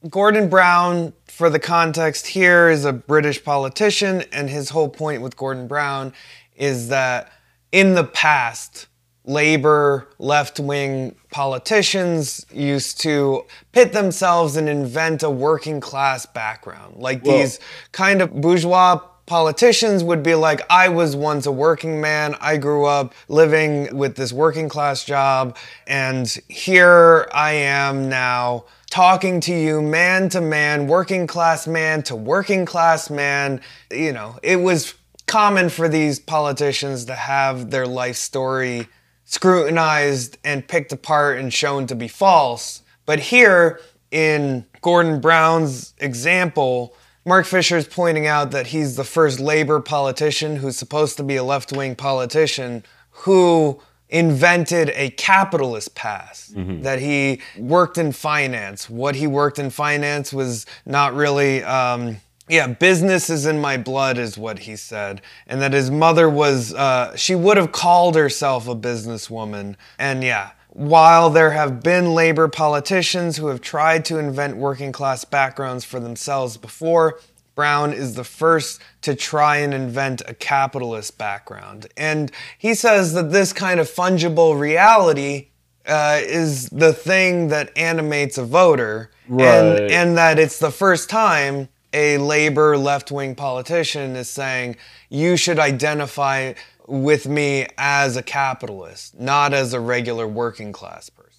Gordon 0.08 0.48
Brown, 0.48 1.12
for 1.26 1.50
the 1.50 1.58
context 1.58 2.28
here, 2.28 2.70
is 2.70 2.84
a 2.84 2.92
British 2.92 3.44
politician, 3.44 4.24
and 4.32 4.48
his 4.48 4.70
whole 4.70 4.88
point 4.88 5.22
with 5.22 5.36
Gordon 5.36 5.66
Brown 5.66 6.12
is 6.56 6.88
that 6.88 7.32
in 7.72 7.94
the 7.94 8.04
past, 8.04 8.86
labor, 9.24 10.08
left 10.18 10.58
wing 10.58 11.14
politicians 11.30 12.44
used 12.52 13.00
to 13.02 13.44
pit 13.72 13.92
themselves 13.92 14.56
and 14.56 14.68
invent 14.68 15.22
a 15.22 15.30
working 15.30 15.80
class 15.80 16.26
background. 16.26 16.96
Like 16.96 17.24
Well- 17.24 17.38
these 17.38 17.58
kind 17.92 18.22
of 18.22 18.40
bourgeois 18.40 19.00
politicians 19.26 20.02
would 20.02 20.24
be 20.24 20.34
like, 20.34 20.60
I 20.68 20.88
was 20.88 21.14
once 21.14 21.46
a 21.46 21.52
working 21.52 22.00
man. 22.00 22.34
I 22.40 22.56
grew 22.56 22.84
up 22.84 23.14
living 23.28 23.96
with 23.96 24.16
this 24.16 24.32
working 24.32 24.68
class 24.68 25.04
job, 25.04 25.56
and 25.86 26.26
here 26.48 27.28
I 27.32 27.52
am 27.52 28.08
now 28.08 28.64
talking 28.90 29.38
to 29.42 29.54
you 29.54 29.80
man 29.82 30.30
to 30.30 30.40
man, 30.40 30.88
working 30.88 31.28
class 31.28 31.68
man 31.68 32.02
to 32.04 32.16
working 32.16 32.66
class 32.66 33.08
man. 33.08 33.60
You 33.92 34.12
know, 34.12 34.36
it 34.42 34.56
was 34.56 34.94
common 35.30 35.68
for 35.68 35.88
these 35.88 36.18
politicians 36.18 37.04
to 37.04 37.14
have 37.14 37.70
their 37.70 37.86
life 37.86 38.16
story 38.16 38.88
scrutinized 39.24 40.36
and 40.44 40.66
picked 40.66 40.90
apart 40.90 41.38
and 41.38 41.54
shown 41.54 41.86
to 41.86 41.94
be 41.94 42.08
false. 42.08 42.82
But 43.06 43.20
here 43.20 43.80
in 44.10 44.66
Gordon 44.82 45.20
Brown's 45.20 45.94
example, 45.98 46.96
Mark 47.24 47.46
Fisher 47.46 47.76
is 47.76 47.86
pointing 47.86 48.26
out 48.26 48.50
that 48.50 48.66
he's 48.66 48.96
the 48.96 49.04
first 49.04 49.38
labor 49.38 49.78
politician 49.78 50.56
who's 50.56 50.76
supposed 50.76 51.16
to 51.18 51.22
be 51.22 51.36
a 51.36 51.44
left 51.44 51.70
wing 51.70 51.94
politician 51.94 52.82
who 53.10 53.80
invented 54.08 54.90
a 54.96 55.10
capitalist 55.10 55.94
past. 55.94 56.56
That 56.82 56.98
he 56.98 57.40
worked 57.56 57.98
in 57.98 58.10
finance. 58.10 58.90
What 58.90 59.14
he 59.14 59.28
worked 59.28 59.60
in 59.60 59.70
finance 59.70 60.32
was 60.32 60.66
not 60.84 61.14
really 61.14 61.62
um, 61.62 62.16
yeah 62.50 62.66
business 62.66 63.30
is 63.30 63.46
in 63.46 63.60
my 63.60 63.76
blood 63.76 64.18
is 64.18 64.36
what 64.36 64.60
he 64.60 64.76
said 64.76 65.22
and 65.46 65.62
that 65.62 65.72
his 65.72 65.90
mother 65.90 66.28
was 66.28 66.74
uh, 66.74 67.14
she 67.16 67.34
would 67.34 67.56
have 67.56 67.72
called 67.72 68.14
herself 68.14 68.68
a 68.68 68.74
businesswoman 68.74 69.76
and 69.98 70.22
yeah 70.22 70.50
while 70.72 71.30
there 71.30 71.50
have 71.50 71.82
been 71.82 72.14
labor 72.14 72.46
politicians 72.48 73.36
who 73.36 73.48
have 73.48 73.60
tried 73.60 74.04
to 74.04 74.18
invent 74.18 74.56
working 74.56 74.92
class 74.92 75.24
backgrounds 75.24 75.84
for 75.84 75.98
themselves 75.98 76.56
before 76.56 77.18
Brown 77.56 77.92
is 77.92 78.14
the 78.14 78.24
first 78.24 78.80
to 79.02 79.14
try 79.14 79.58
and 79.58 79.74
invent 79.74 80.22
a 80.26 80.32
capitalist 80.32 81.18
background. 81.18 81.88
And 81.96 82.30
he 82.56 82.74
says 82.74 83.12
that 83.14 83.32
this 83.32 83.52
kind 83.52 83.80
of 83.80 83.90
fungible 83.90 84.58
reality 84.58 85.48
uh, 85.84 86.20
is 86.22 86.68
the 86.70 86.92
thing 86.92 87.48
that 87.48 87.76
animates 87.76 88.38
a 88.38 88.44
voter. 88.44 89.10
Right. 89.28 89.44
And, 89.44 89.90
and 89.90 90.16
that 90.16 90.38
it's 90.38 90.58
the 90.58 90.70
first 90.70 91.10
time 91.10 91.68
a 91.92 92.18
labor 92.18 92.76
left 92.76 93.10
wing 93.10 93.34
politician 93.34 94.16
is 94.16 94.28
saying, 94.28 94.76
you 95.08 95.36
should 95.36 95.58
identify 95.58 96.54
with 96.86 97.26
me 97.26 97.66
as 97.78 98.16
a 98.16 98.22
capitalist, 98.22 99.18
not 99.18 99.52
as 99.52 99.72
a 99.72 99.80
regular 99.80 100.26
working 100.26 100.72
class 100.72 101.08
person. 101.08 101.30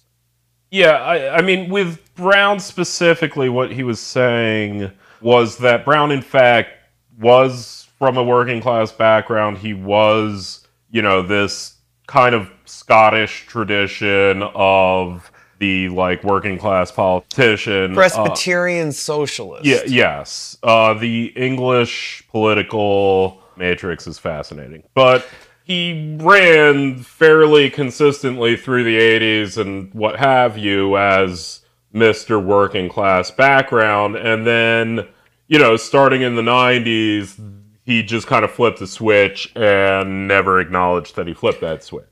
Yeah, 0.70 0.92
I, 0.92 1.36
I 1.36 1.42
mean, 1.42 1.70
with 1.70 2.00
Brown 2.14 2.58
specifically, 2.58 3.48
what 3.48 3.70
he 3.70 3.82
was 3.82 4.00
saying 4.00 4.90
was 5.20 5.58
that 5.58 5.84
Brown, 5.84 6.10
in 6.10 6.22
fact, 6.22 6.70
was 7.18 7.88
from 7.98 8.16
a 8.16 8.22
working 8.22 8.60
class 8.60 8.90
background. 8.90 9.58
He 9.58 9.74
was, 9.74 10.66
you 10.90 11.02
know, 11.02 11.22
this 11.22 11.76
kind 12.06 12.34
of 12.34 12.50
Scottish 12.64 13.46
tradition 13.46 14.42
of 14.54 15.30
the 15.62 15.88
like 15.90 16.24
working 16.24 16.58
class 16.58 16.90
politician. 16.90 17.92
uh, 17.92 17.94
Presbyterian 17.94 18.90
socialist. 18.90 19.64
yeah, 19.64 19.82
yes. 19.86 20.58
Uh, 20.60 20.92
the 20.92 21.26
English 21.36 22.24
political 22.32 23.40
matrix 23.56 24.08
is 24.08 24.18
fascinating. 24.18 24.82
But 24.94 25.24
he 25.62 26.16
ran 26.20 26.98
fairly 26.98 27.70
consistently 27.70 28.56
through 28.56 28.82
the 28.82 28.98
80s 28.98 29.56
and 29.56 29.94
what 29.94 30.18
have 30.18 30.58
you 30.58 30.96
as 30.96 31.60
Mr. 31.94 32.44
Working 32.44 32.88
Class 32.88 33.30
background. 33.30 34.16
And 34.16 34.44
then, 34.44 35.06
you 35.46 35.60
know, 35.60 35.76
starting 35.76 36.22
in 36.22 36.34
the 36.34 36.42
90s, 36.42 37.38
he 37.84 38.02
just 38.02 38.26
kind 38.26 38.44
of 38.44 38.50
flipped 38.50 38.80
the 38.80 38.88
switch 38.88 39.52
and 39.54 40.26
never 40.26 40.58
acknowledged 40.58 41.14
that 41.14 41.28
he 41.28 41.34
flipped 41.34 41.60
that 41.60 41.84
switch. 41.84 42.06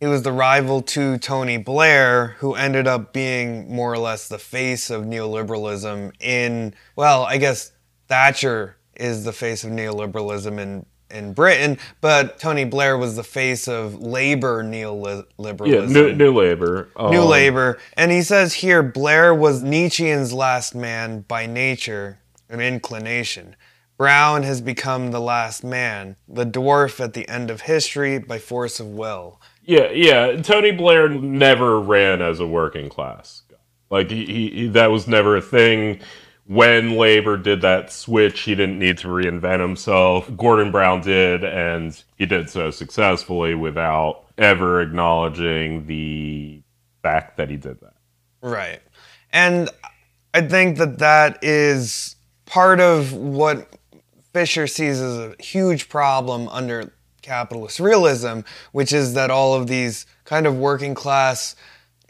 He 0.00 0.06
was 0.06 0.22
the 0.22 0.32
rival 0.32 0.80
to 0.82 1.18
Tony 1.18 1.58
Blair, 1.58 2.36
who 2.38 2.54
ended 2.54 2.86
up 2.86 3.12
being 3.12 3.70
more 3.72 3.92
or 3.92 3.98
less 3.98 4.28
the 4.28 4.38
face 4.38 4.88
of 4.88 5.04
neoliberalism 5.04 6.12
in, 6.20 6.74
well, 6.96 7.24
I 7.24 7.36
guess 7.36 7.72
Thatcher 8.08 8.76
is 8.96 9.24
the 9.24 9.32
face 9.32 9.62
of 9.62 9.70
neoliberalism 9.70 10.58
in, 10.58 10.86
in 11.10 11.34
Britain, 11.34 11.76
but 12.00 12.38
Tony 12.38 12.64
Blair 12.64 12.96
was 12.96 13.14
the 13.14 13.22
face 13.22 13.68
of 13.68 14.00
labor 14.00 14.64
neoliberalism. 14.64 15.66
Yeah, 15.66 15.84
New, 15.84 16.14
new 16.14 16.32
Labor. 16.32 16.88
New 16.98 17.20
Um, 17.20 17.28
Labor. 17.28 17.78
And 17.94 18.10
he 18.10 18.22
says 18.22 18.54
here 18.54 18.82
Blair 18.82 19.34
was 19.34 19.62
Nietzschean's 19.62 20.32
last 20.32 20.74
man 20.74 21.26
by 21.28 21.44
nature 21.44 22.20
and 22.48 22.62
inclination. 22.62 23.54
Brown 23.98 24.44
has 24.44 24.62
become 24.62 25.10
the 25.10 25.20
last 25.20 25.62
man, 25.62 26.16
the 26.26 26.46
dwarf 26.46 27.00
at 27.04 27.12
the 27.12 27.28
end 27.28 27.50
of 27.50 27.60
history 27.62 28.18
by 28.18 28.38
force 28.38 28.80
of 28.80 28.86
will. 28.86 29.38
Yeah, 29.62 29.90
yeah. 29.90 30.40
Tony 30.42 30.72
Blair 30.72 31.08
never 31.08 31.80
ran 31.80 32.22
as 32.22 32.40
a 32.40 32.46
working 32.46 32.88
class. 32.88 33.42
Like 33.90 34.10
he, 34.10 34.24
he, 34.24 34.68
that 34.68 34.90
was 34.90 35.06
never 35.06 35.36
a 35.36 35.42
thing. 35.42 36.00
When 36.46 36.96
Labor 36.96 37.36
did 37.36 37.60
that 37.60 37.92
switch, 37.92 38.40
he 38.40 38.54
didn't 38.54 38.78
need 38.78 38.98
to 38.98 39.08
reinvent 39.08 39.60
himself. 39.60 40.28
Gordon 40.36 40.72
Brown 40.72 41.00
did, 41.00 41.44
and 41.44 42.02
he 42.16 42.26
did 42.26 42.50
so 42.50 42.70
successfully 42.70 43.54
without 43.54 44.24
ever 44.36 44.80
acknowledging 44.80 45.86
the 45.86 46.62
fact 47.02 47.36
that 47.36 47.50
he 47.50 47.56
did 47.56 47.80
that. 47.80 47.94
Right. 48.40 48.80
And 49.32 49.70
I 50.34 50.42
think 50.42 50.78
that 50.78 50.98
that 50.98 51.42
is 51.42 52.16
part 52.46 52.80
of 52.80 53.12
what 53.12 53.76
Fisher 54.32 54.66
sees 54.66 55.00
as 55.00 55.18
a 55.18 55.34
huge 55.40 55.88
problem 55.88 56.48
under 56.48 56.92
capitalist 57.22 57.80
realism, 57.80 58.40
which 58.72 58.92
is 58.92 59.14
that 59.14 59.30
all 59.30 59.54
of 59.54 59.66
these 59.66 60.06
kind 60.24 60.46
of 60.46 60.56
working 60.56 60.94
class 60.94 61.56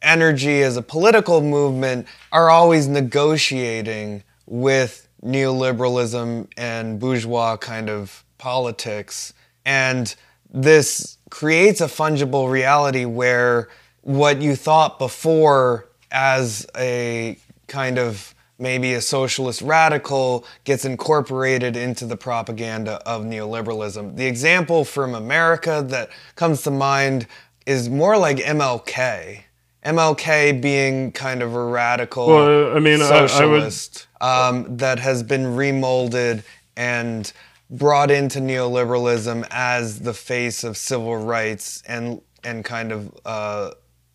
energy 0.02 0.62
as 0.62 0.76
a 0.76 0.82
political 0.82 1.40
movement 1.40 2.06
are 2.32 2.50
always 2.50 2.88
negotiating 2.88 4.22
with 4.46 5.08
neoliberalism 5.22 6.48
and 6.56 6.98
bourgeois 6.98 7.56
kind 7.56 7.90
of 7.90 8.24
politics. 8.38 9.32
And 9.64 10.14
this 10.52 11.18
creates 11.30 11.80
a 11.80 11.86
fungible 11.86 12.50
reality 12.50 13.04
where 13.04 13.68
what 14.02 14.40
you 14.40 14.56
thought 14.56 14.98
before 14.98 15.88
as 16.10 16.66
a 16.76 17.38
kind 17.68 17.98
of 17.98 18.34
maybe 18.60 18.92
a 18.94 19.00
socialist 19.00 19.62
radical 19.62 20.44
gets 20.64 20.84
incorporated 20.84 21.76
into 21.76 22.04
the 22.04 22.16
propaganda 22.16 23.00
of 23.06 23.22
neoliberalism. 23.22 24.16
The 24.16 24.26
example 24.26 24.84
from 24.84 25.14
America 25.14 25.84
that 25.88 26.10
comes 26.36 26.62
to 26.62 26.70
mind 26.70 27.26
is 27.66 27.88
more 27.88 28.16
like 28.18 28.36
MLK. 28.38 29.44
MLK 29.84 30.60
being 30.60 31.10
kind 31.12 31.42
of 31.42 31.54
a 31.54 31.64
radical 31.64 32.26
Well, 32.26 32.76
I 32.76 32.80
mean, 32.80 33.00
I- 33.00 33.08
I 33.08 33.20
would- 33.22 33.30
socialist 33.30 34.06
um, 34.20 34.76
that 34.76 34.98
has 34.98 35.22
been 35.22 35.56
remolded 35.56 36.42
and 36.76 37.32
brought 37.70 38.10
into 38.10 38.40
neoliberalism 38.40 39.46
as 39.50 40.00
the 40.00 40.12
face 40.12 40.64
of 40.64 40.76
civil 40.76 41.16
rights 41.16 41.82
and 41.86 42.20
and 42.42 42.64
kind 42.64 42.90
of 42.90 43.14
uh, 43.24 43.70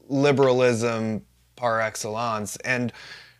liberalism 0.09 1.21
par 1.55 1.79
excellence, 1.79 2.57
and 2.57 2.91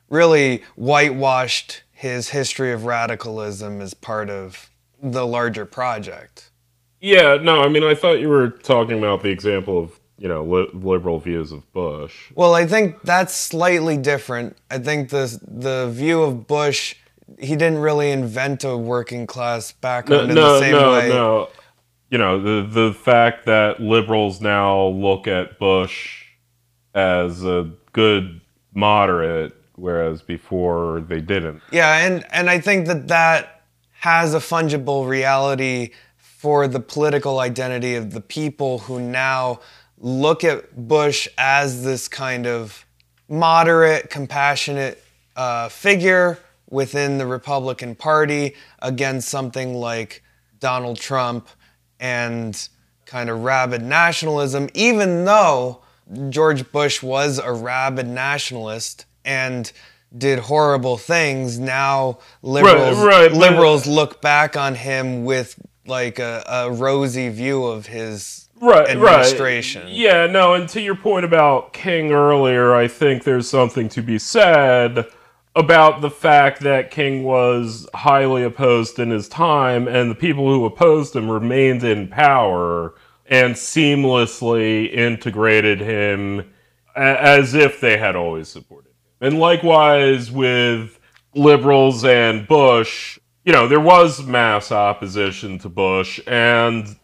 really 0.10 0.64
whitewashed 0.76 1.84
his 1.92 2.30
history 2.30 2.72
of 2.72 2.86
radicalism 2.86 3.82
as 3.82 3.94
part 3.94 4.30
of 4.30 4.70
the 5.02 5.26
larger 5.26 5.66
project. 5.66 6.50
Yeah, 7.00 7.38
no, 7.42 7.62
I 7.62 7.68
mean, 7.70 7.84
I 7.84 7.96
thought 7.96 8.20
you 8.20 8.30
were 8.30 8.50
talking 8.50 8.98
about 8.98 9.22
the 9.24 9.30
example 9.30 9.80
of 9.80 10.00
you 10.18 10.28
know 10.28 10.44
li- 10.44 10.70
liberal 10.74 11.20
views 11.20 11.52
of 11.52 11.72
Bush. 11.74 12.32
Well, 12.36 12.56
I 12.56 12.66
think 12.66 13.02
that's 13.04 13.36
slightly 13.36 13.98
different. 13.98 14.58
I 14.72 14.80
think 14.80 15.10
the 15.10 15.40
the 15.48 15.90
view 15.92 16.24
of 16.24 16.48
Bush, 16.48 16.96
he 17.40 17.56
didn't 17.56 17.80
really 17.80 18.12
invent 18.12 18.64
a 18.64 18.78
working 18.78 19.28
class 19.28 19.74
No, 19.74 19.78
background 19.82 20.30
in 20.32 20.36
no, 20.36 20.54
the 20.54 20.60
same 20.60 20.72
no, 20.72 20.92
way. 20.94 21.10
no. 21.10 21.50
You 22.10 22.18
know 22.18 22.42
the 22.42 22.68
the 22.68 22.94
fact 22.94 23.46
that 23.46 23.80
liberals 23.82 24.42
now 24.42 24.88
look 24.88 25.28
at 25.28 25.60
Bush 25.60 26.24
as 26.94 27.44
a 27.44 27.72
good 27.92 28.42
moderate, 28.74 29.54
whereas 29.76 30.22
before 30.22 31.02
they 31.02 31.22
didn't. 31.22 31.62
Yeah, 31.72 32.06
and 32.06 32.26
and 32.32 32.50
I 32.50 32.60
think 32.60 32.88
that 32.88 33.08
that 33.08 33.64
has 34.00 34.34
a 34.34 34.40
fungible 34.40 35.08
reality 35.08 35.92
for 36.18 36.68
the 36.68 36.80
political 36.80 37.40
identity 37.40 37.96
of 37.96 38.12
the 38.12 38.22
people 38.22 38.80
who 38.80 39.00
now 39.00 39.60
look 39.98 40.44
at 40.44 40.88
Bush 40.88 41.28
as 41.38 41.84
this 41.84 42.08
kind 42.08 42.46
of 42.46 42.86
moderate, 43.28 44.10
compassionate 44.10 45.04
uh, 45.36 45.70
figure 45.70 46.38
within 46.70 47.18
the 47.18 47.26
Republican 47.26 47.96
Party 47.96 48.56
against 48.80 49.30
something 49.30 49.74
like 49.76 50.24
Donald 50.60 51.00
Trump 51.00 51.48
and 52.00 52.70
kind 53.06 53.30
of 53.30 53.44
rabid 53.44 53.82
nationalism, 53.82 54.70
even 54.74 55.26
though 55.26 55.82
George 56.30 56.72
Bush 56.72 57.02
was 57.02 57.40
a 57.40 57.52
rabid 57.52 58.08
nationalist 58.08 59.06
and 59.26 59.72
did 60.18 60.40
horrible 60.40 60.98
things. 60.98 61.60
Now 61.60 62.20
liberals 62.42 62.98
right, 63.00 63.30
but- 63.30 63.38
liberals 63.38 63.86
look 63.86 64.22
back 64.22 64.56
on 64.56 64.76
him 64.76 65.26
with 65.26 65.60
like 65.86 66.20
a, 66.20 66.44
a 66.48 66.72
rosy 66.72 67.30
view 67.30 67.66
of 67.66 67.86
his 67.88 68.50
right, 68.62 68.88
administration. 68.88 69.84
Right. 69.84 69.92
Yeah, 69.92 70.28
no, 70.28 70.54
and 70.54 70.68
to 70.70 70.82
your 70.82 70.96
point 70.96 71.26
about 71.26 71.74
King 71.74 72.12
earlier, 72.12 72.74
I 72.74 72.88
think 72.88 73.24
there's 73.24 73.50
something 73.50 73.90
to 73.90 74.02
be 74.02 74.18
said 74.18 75.06
about 75.56 76.02
the 76.02 76.10
fact 76.10 76.62
that 76.62 76.92
King 76.92 77.24
was 77.24 77.88
highly 77.94 78.44
opposed 78.44 79.00
in 79.00 79.10
his 79.10 79.30
time, 79.30 79.88
and 79.88 80.12
the 80.12 80.16
people 80.16 80.48
who 80.48 80.66
opposed 80.66 81.16
him 81.16 81.30
remained 81.30 81.84
in 81.84 82.08
power 82.08 82.94
and 83.28 83.56
seamlessly 83.56 84.92
integrated 84.94 85.80
him 85.80 86.52
as 86.96 87.54
if 87.54 87.80
they 87.80 87.98
had 87.98 88.16
always 88.16 88.48
supported 88.48 88.85
him. 88.85 88.85
And 89.26 89.40
likewise 89.40 90.32
with 90.32 91.00
liberals 91.34 92.06
and 92.06 92.48
Bush, 92.48 93.18
you 93.44 93.52
know, 93.52 93.68
there 93.68 93.80
was 93.80 94.24
mass 94.24 94.72
opposition 94.72 95.58
to 95.60 95.68
Bush, 95.68 96.20
and 96.28 96.96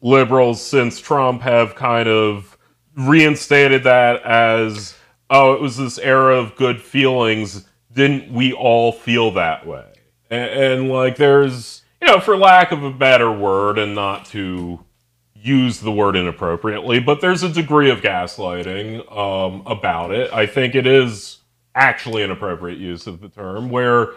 liberals 0.00 0.62
since 0.62 1.00
Trump 1.00 1.42
have 1.42 1.74
kind 1.74 2.08
of 2.08 2.56
reinstated 2.96 3.82
that 3.82 4.22
as 4.22 4.94
oh, 5.28 5.54
it 5.54 5.60
was 5.60 5.76
this 5.76 5.98
era 5.98 6.38
of 6.38 6.54
good 6.54 6.80
feelings. 6.80 7.66
Didn't 7.92 8.32
we 8.32 8.52
all 8.52 8.92
feel 8.92 9.32
that 9.32 9.66
way? 9.66 9.94
And, 10.30 10.50
and 10.50 10.88
like, 10.90 11.16
there's, 11.16 11.82
you 12.00 12.06
know, 12.06 12.20
for 12.20 12.36
lack 12.36 12.70
of 12.70 12.84
a 12.84 12.92
better 12.92 13.32
word, 13.32 13.78
and 13.78 13.96
not 13.96 14.26
to 14.26 14.78
use 15.34 15.80
the 15.80 15.90
word 15.90 16.14
inappropriately, 16.14 17.00
but 17.00 17.20
there's 17.20 17.42
a 17.42 17.48
degree 17.48 17.90
of 17.90 18.00
gaslighting 18.00 19.00
um, 19.10 19.66
about 19.66 20.12
it. 20.12 20.32
I 20.32 20.46
think 20.46 20.76
it 20.76 20.86
is 20.86 21.38
actually 21.74 22.22
an 22.22 22.30
appropriate 22.30 22.78
use 22.78 23.06
of 23.06 23.20
the 23.20 23.28
term, 23.28 23.68
where 23.70 24.10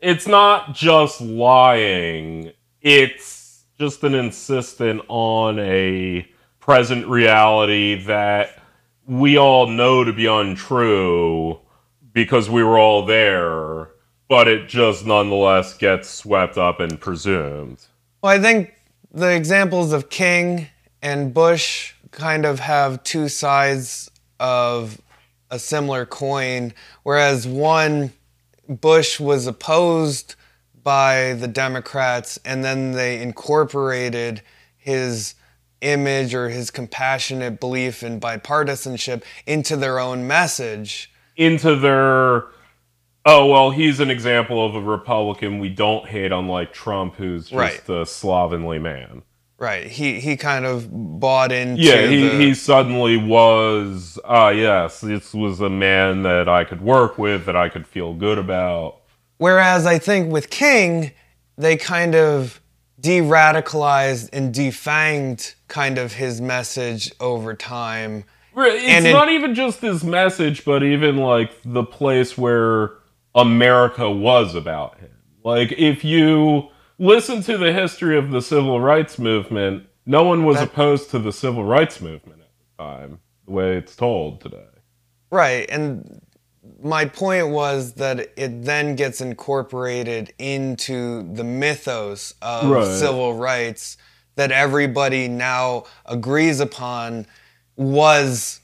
it's 0.00 0.26
not 0.26 0.74
just 0.74 1.20
lying, 1.20 2.52
it's 2.80 3.64
just 3.78 4.02
an 4.04 4.14
insistent 4.14 5.02
on 5.08 5.58
a 5.58 6.26
present 6.60 7.06
reality 7.06 8.02
that 8.04 8.62
we 9.06 9.36
all 9.36 9.66
know 9.66 10.04
to 10.04 10.12
be 10.12 10.26
untrue 10.26 11.58
because 12.12 12.48
we 12.48 12.62
were 12.62 12.78
all 12.78 13.04
there, 13.04 13.88
but 14.28 14.46
it 14.46 14.68
just 14.68 15.04
nonetheless 15.04 15.76
gets 15.76 16.08
swept 16.08 16.58
up 16.58 16.80
and 16.80 17.00
presumed. 17.00 17.86
Well, 18.22 18.32
I 18.32 18.38
think 18.38 18.74
the 19.12 19.34
examples 19.34 19.92
of 19.92 20.10
King 20.10 20.68
and 21.02 21.34
Bush 21.34 21.94
kind 22.10 22.44
of 22.44 22.60
have 22.60 23.02
two 23.02 23.28
sides 23.28 24.10
of 24.38 25.00
a 25.50 25.58
similar 25.58 26.06
coin, 26.06 26.72
whereas 27.02 27.46
one, 27.46 28.12
Bush 28.68 29.18
was 29.18 29.46
opposed 29.46 30.34
by 30.82 31.34
the 31.34 31.48
Democrats 31.48 32.38
and 32.44 32.64
then 32.64 32.92
they 32.92 33.20
incorporated 33.20 34.42
his 34.78 35.34
image 35.80 36.34
or 36.34 36.48
his 36.50 36.70
compassionate 36.70 37.58
belief 37.60 38.02
in 38.02 38.20
bipartisanship 38.20 39.22
into 39.46 39.76
their 39.76 39.98
own 39.98 40.26
message. 40.26 41.10
into 41.36 41.74
their 41.76 42.44
oh 43.26 43.46
well 43.46 43.70
he's 43.70 43.98
an 44.00 44.10
example 44.10 44.64
of 44.64 44.74
a 44.74 44.80
republican 44.80 45.58
we 45.58 45.68
don't 45.68 46.06
hate 46.06 46.32
unlike 46.32 46.72
trump 46.72 47.14
who's 47.16 47.44
just 47.44 47.52
Right. 47.54 47.88
a 47.88 48.04
slovenly 48.06 48.78
man 48.78 49.22
Right. 49.60 49.86
He 49.86 50.18
he 50.20 50.36
kind 50.38 50.64
of 50.64 50.88
bought 50.90 51.52
into 51.52 51.80
yeah 51.82 52.06
he, 52.06 52.26
the- 52.28 52.38
he 52.38 52.54
suddenly 52.54 53.16
was 53.18 54.18
ah 54.24 54.48
yes 54.48 55.02
this 55.02 55.34
was 55.34 55.60
a 55.60 55.68
man 55.68 56.22
that 56.22 56.48
i 56.48 56.64
could 56.64 56.80
work 56.80 57.18
with 57.18 57.44
that 57.44 57.54
i 57.56 57.68
could 57.68 57.86
feel 57.86 58.14
good 58.14 58.38
about 58.38 58.96
Whereas 59.36 59.86
I 59.86 59.98
think 59.98 60.30
with 60.30 60.50
King, 60.50 61.12
they 61.56 61.78
kind 61.78 62.14
of 62.14 62.60
de 63.00 63.20
radicalized 63.20 64.28
and 64.34 64.54
defanged 64.54 65.54
kind 65.66 65.96
of 65.96 66.12
his 66.12 66.42
message 66.42 67.10
over 67.20 67.54
time. 67.54 68.24
It's 68.54 68.84
And 68.84 69.04
not 69.06 69.30
even 69.30 69.54
just 69.54 69.80
his 69.80 70.04
message, 70.04 70.62
but 70.66 70.82
even 70.82 71.16
like 71.16 71.52
the 71.64 71.84
place 71.84 72.36
where 72.36 72.90
America 73.34 74.10
was 74.10 74.54
about 74.54 74.98
him. 74.98 75.10
Like, 75.42 75.72
if 75.72 76.04
you 76.04 76.68
listen 77.00 77.42
to 77.42 77.56
the 77.56 77.72
history 77.72 78.16
of 78.16 78.30
the 78.30 78.42
civil 78.42 78.78
rights 78.80 79.18
movement, 79.18 79.86
no 80.06 80.22
one 80.22 80.44
was 80.44 80.58
That- 80.58 80.68
opposed 80.68 81.10
to 81.10 81.18
the 81.18 81.32
civil 81.32 81.64
rights 81.64 82.00
movement 82.00 82.42
at 82.42 82.48
the 82.76 82.84
time, 82.84 83.20
the 83.46 83.52
way 83.52 83.76
it's 83.76 83.96
told 83.96 84.40
today. 84.40 84.66
Right. 85.30 85.68
And 85.70 86.20
my 86.82 87.06
point 87.06 87.48
was 87.48 87.94
that 87.94 88.30
it 88.36 88.64
then 88.64 88.96
gets 88.96 89.20
incorporated 89.20 90.32
into 90.38 91.32
the 91.32 91.44
mythos 91.44 92.34
of 92.42 92.70
Right. 92.70 92.98
civil 92.98 93.34
rights 93.34 93.96
that 94.36 94.52
everybody 94.52 95.26
now 95.26 95.84
agrees 96.06 96.60
upon 96.60 97.26
was 97.76 98.60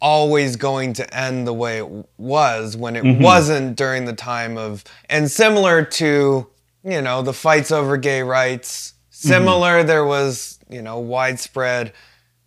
always 0.00 0.56
going 0.56 0.92
to 0.92 1.16
end 1.16 1.46
the 1.46 1.52
way 1.52 1.78
it 1.78 2.06
was 2.18 2.76
when 2.76 2.96
it 2.96 3.04
mm-hmm. 3.04 3.22
wasn't 3.22 3.76
during 3.76 4.04
the 4.04 4.12
time 4.12 4.58
of 4.58 4.82
and 5.08 5.30
similar 5.30 5.84
to 5.84 6.46
you 6.84 7.02
know 7.02 7.22
the 7.22 7.32
fights 7.32 7.70
over 7.70 7.96
gay 7.96 8.22
rights. 8.22 8.94
Similar 9.10 9.82
there 9.82 10.04
was 10.04 10.58
you 10.68 10.82
know 10.82 10.98
widespread 10.98 11.92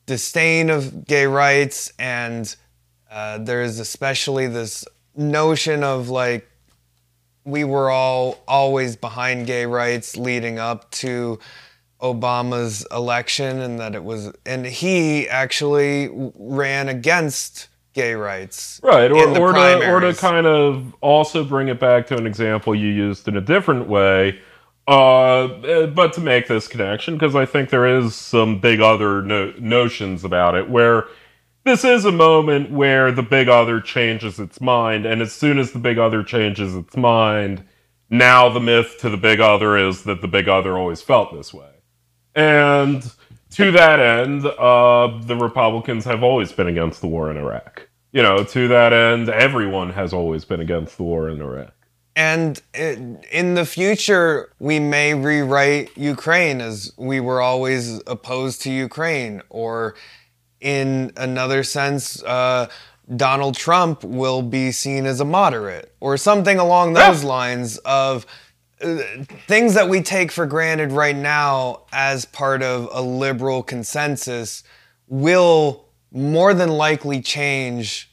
disdain 0.05 0.69
of 0.69 1.05
gay 1.05 1.25
rights 1.25 1.91
and 1.97 2.55
uh, 3.09 3.37
there's 3.39 3.79
especially 3.79 4.47
this 4.47 4.85
notion 5.15 5.83
of 5.83 6.09
like 6.09 6.49
we 7.43 7.63
were 7.63 7.89
all 7.89 8.39
always 8.47 8.95
behind 8.95 9.47
gay 9.47 9.65
rights 9.65 10.17
leading 10.17 10.59
up 10.59 10.89
to 10.91 11.39
Obama's 12.01 12.85
election 12.91 13.61
and 13.61 13.79
that 13.79 13.95
it 13.95 14.03
was 14.03 14.31
and 14.45 14.65
he 14.65 15.29
actually 15.29 16.09
ran 16.35 16.89
against 16.89 17.69
gay 17.95 18.13
rights 18.13 18.79
Right, 18.83 19.09
or, 19.09 19.27
or, 19.39 19.53
to, 19.53 19.89
or 19.89 19.99
to 20.01 20.13
kind 20.13 20.45
of 20.45 20.93
also 21.01 21.43
bring 21.43 21.69
it 21.69 21.79
back 21.79 22.05
to 22.07 22.17
an 22.17 22.27
example 22.27 22.75
you 22.75 22.89
used 22.89 23.27
in 23.27 23.37
a 23.37 23.41
different 23.41 23.87
way, 23.87 24.39
uh, 24.87 25.45
eh, 25.45 25.85
but 25.87 26.13
to 26.13 26.21
make 26.21 26.47
this 26.47 26.67
connection, 26.67 27.15
because 27.15 27.35
I 27.35 27.45
think 27.45 27.69
there 27.69 27.87
is 27.87 28.13
some 28.13 28.59
big 28.59 28.81
other 28.81 29.21
no- 29.21 29.53
notions 29.57 30.23
about 30.23 30.55
it, 30.55 30.69
where 30.69 31.05
this 31.63 31.83
is 31.83 32.05
a 32.05 32.11
moment 32.11 32.69
where 32.69 33.11
the 33.11 33.23
big 33.23 33.49
other 33.49 33.79
changes 33.79 34.39
its 34.39 34.61
mind, 34.61 35.05
and 35.05 35.21
as 35.21 35.33
soon 35.33 35.57
as 35.57 35.71
the 35.71 35.79
big 35.79 35.97
other 35.97 36.21
changes 36.21 36.75
its 36.75 36.95
mind, 36.95 37.63
now 38.09 38.49
the 38.49 38.59
myth 38.59 38.97
to 38.99 39.09
the 39.09 39.17
big 39.17 39.39
other 39.39 39.77
is 39.77 40.03
that 40.03 40.21
the 40.21 40.27
big 40.27 40.47
other 40.47 40.77
always 40.77 41.01
felt 41.01 41.33
this 41.33 41.53
way. 41.53 41.71
And 42.35 43.09
to 43.55 43.71
that 43.71 43.99
end, 43.99 44.45
uh, 44.45 45.19
the 45.21 45.35
Republicans 45.35 46.03
have 46.05 46.23
always 46.23 46.51
been 46.51 46.67
against 46.67 47.01
the 47.01 47.07
war 47.07 47.31
in 47.31 47.37
Iraq. 47.37 47.87
You 48.11 48.21
know, 48.21 48.43
to 48.43 48.67
that 48.67 48.91
end, 48.93 49.29
everyone 49.29 49.91
has 49.91 50.13
always 50.13 50.45
been 50.45 50.59
against 50.59 50.97
the 50.97 51.03
war 51.03 51.29
in 51.29 51.41
Iraq. 51.41 51.73
And 52.17 52.61
in 52.73 53.55
the 53.55 53.65
future, 53.65 54.53
we 54.59 54.79
may 54.79 55.13
rewrite 55.13 55.97
Ukraine 55.97 56.61
as 56.61 56.93
we 56.97 57.19
were 57.19 57.41
always 57.41 58.01
opposed 58.07 58.61
to 58.63 58.71
Ukraine. 58.71 59.41
Or 59.49 59.95
in 60.61 61.11
another 61.17 61.63
sense, 61.63 62.23
uh, 62.23 62.67
Donald 63.15 63.55
Trump 63.55 64.03
will 64.03 64.41
be 64.41 64.71
seen 64.71 65.05
as 65.05 65.19
a 65.19 65.25
moderate, 65.25 65.93
or 65.99 66.17
something 66.17 66.57
along 66.57 66.93
those 66.93 67.23
lines 67.23 67.77
of 67.79 68.25
things 68.79 69.73
that 69.73 69.87
we 69.87 70.01
take 70.01 70.31
for 70.31 70.45
granted 70.45 70.91
right 70.91 71.15
now 71.15 71.83
as 71.91 72.25
part 72.25 72.61
of 72.61 72.89
a 72.91 73.01
liberal 73.01 73.63
consensus 73.63 74.63
will 75.07 75.85
more 76.11 76.53
than 76.53 76.69
likely 76.69 77.21
change 77.21 78.11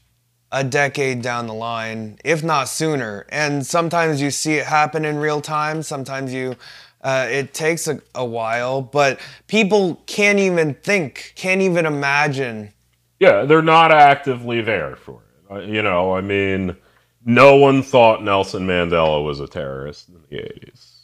a 0.51 0.63
decade 0.63 1.23
down 1.23 1.47
the 1.47 1.55
line, 1.55 2.19
if 2.25 2.45
not 2.45 2.69
sooner. 2.69 3.27
And 3.31 3.67
sometimes 3.67 4.21
you 4.21 4.31
see 4.31 4.55
it 4.55 4.67
happen 4.67 5.05
in 5.05 5.17
real 5.17 5.41
time. 5.41 5.83
Sometimes 5.83 6.33
you, 6.33 6.57
uh, 7.01 7.27
it 7.31 7.55
takes 7.55 7.89
a, 7.89 8.01
a 8.15 8.25
while, 8.25 8.83
but 8.83 9.19
people 9.47 10.03
can't 10.07 10.39
even 10.39 10.75
think, 10.75 11.33
can't 11.37 11.63
even 11.63 11.87
imagine. 11.87 12.73
Yeah, 13.19 13.45
they're 13.45 13.63
not 13.63 13.93
actively 13.93 14.61
there 14.61 14.97
for 14.97 15.23
it. 15.23 15.51
Uh, 15.51 15.61
you 15.61 15.83
know, 15.83 16.15
I 16.15 16.21
mean, 16.21 16.77
no 17.25 17.57
one 17.57 17.83
thought 17.83 18.23
Nelson 18.23 18.67
Mandela 18.67 19.25
was 19.25 19.41
a 19.41 19.47
terrorist 19.47 20.09
in 20.09 20.15
the 20.29 20.37
80s. 20.37 21.01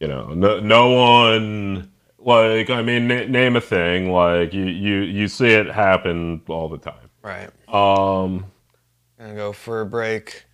You 0.00 0.08
know, 0.08 0.28
no, 0.28 0.60
no 0.60 0.90
one 0.90 1.90
like 2.18 2.70
I 2.70 2.82
mean, 2.82 3.10
n- 3.10 3.32
name 3.32 3.56
a 3.56 3.60
thing 3.60 4.12
like 4.12 4.52
you 4.52 4.64
you 4.64 5.00
you 5.00 5.28
see 5.28 5.48
it 5.48 5.66
happen 5.66 6.42
all 6.48 6.68
the 6.68 6.78
time. 6.78 7.10
Right. 7.22 7.50
Um, 7.68 8.46
Gonna 9.18 9.34
go 9.34 9.52
for 9.52 9.80
a 9.80 9.86
break. 9.86 10.44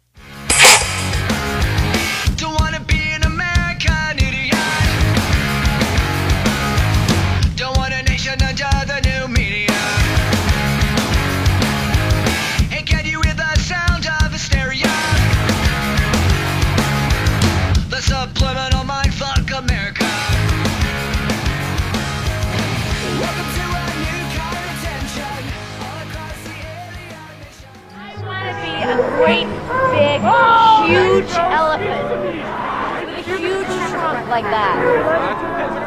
Big, 30.24 30.90
huge 30.90 31.30
elephant 31.36 32.04
with 32.10 33.18
a 33.18 33.38
huge 33.38 33.66
trunk 33.90 34.28
like 34.28 34.44
that. 34.44 35.84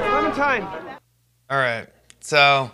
Clementine. 0.00 0.62
All 1.50 1.58
right. 1.58 1.86
So 2.20 2.70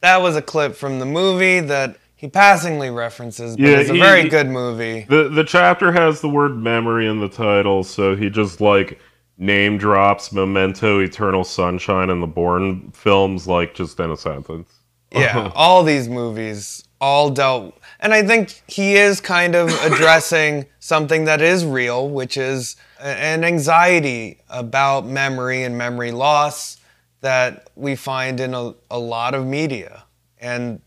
that 0.00 0.18
was 0.18 0.36
a 0.36 0.42
clip 0.42 0.74
from 0.76 0.98
the 0.98 1.06
movie 1.06 1.60
that 1.60 1.96
he 2.16 2.28
passingly 2.28 2.90
references, 2.90 3.56
but 3.56 3.62
Yeah, 3.64 3.78
it's 3.78 3.90
a 3.90 3.94
he- 3.94 4.00
very 4.00 4.28
good 4.28 4.48
movie. 4.48 5.06
the 5.08 5.28
the 5.28 5.44
chapter 5.44 5.92
has 5.92 6.20
the 6.20 6.28
word 6.28 6.56
memory 6.56 7.06
in 7.06 7.20
the 7.20 7.28
title, 7.28 7.84
so 7.84 8.16
he 8.16 8.30
just 8.30 8.60
like 8.60 8.98
name 9.36 9.76
drops 9.76 10.32
Memento, 10.32 11.00
Eternal 11.00 11.44
Sunshine, 11.44 12.08
and 12.10 12.22
the 12.22 12.26
Bourne 12.26 12.90
films 12.92 13.46
like 13.46 13.74
just 13.74 13.98
in 14.00 14.10
a 14.10 14.16
sentence. 14.16 14.72
Yeah, 15.12 15.50
all 15.54 15.82
these 15.82 16.08
movies 16.08 16.84
all 17.04 17.28
dealt, 17.28 17.78
and 18.00 18.14
I 18.14 18.22
think 18.22 18.62
he 18.66 18.96
is 18.96 19.20
kind 19.20 19.54
of 19.54 19.68
addressing 19.84 20.64
something 20.80 21.26
that 21.26 21.42
is 21.42 21.62
real, 21.62 22.08
which 22.08 22.38
is 22.38 22.76
an 22.98 23.44
anxiety 23.44 24.40
about 24.48 25.04
memory 25.04 25.64
and 25.64 25.76
memory 25.76 26.12
loss 26.12 26.78
that 27.20 27.68
we 27.76 27.94
find 27.94 28.40
in 28.40 28.54
a, 28.54 28.74
a 28.90 28.98
lot 28.98 29.34
of 29.34 29.44
media. 29.44 30.04
And 30.40 30.80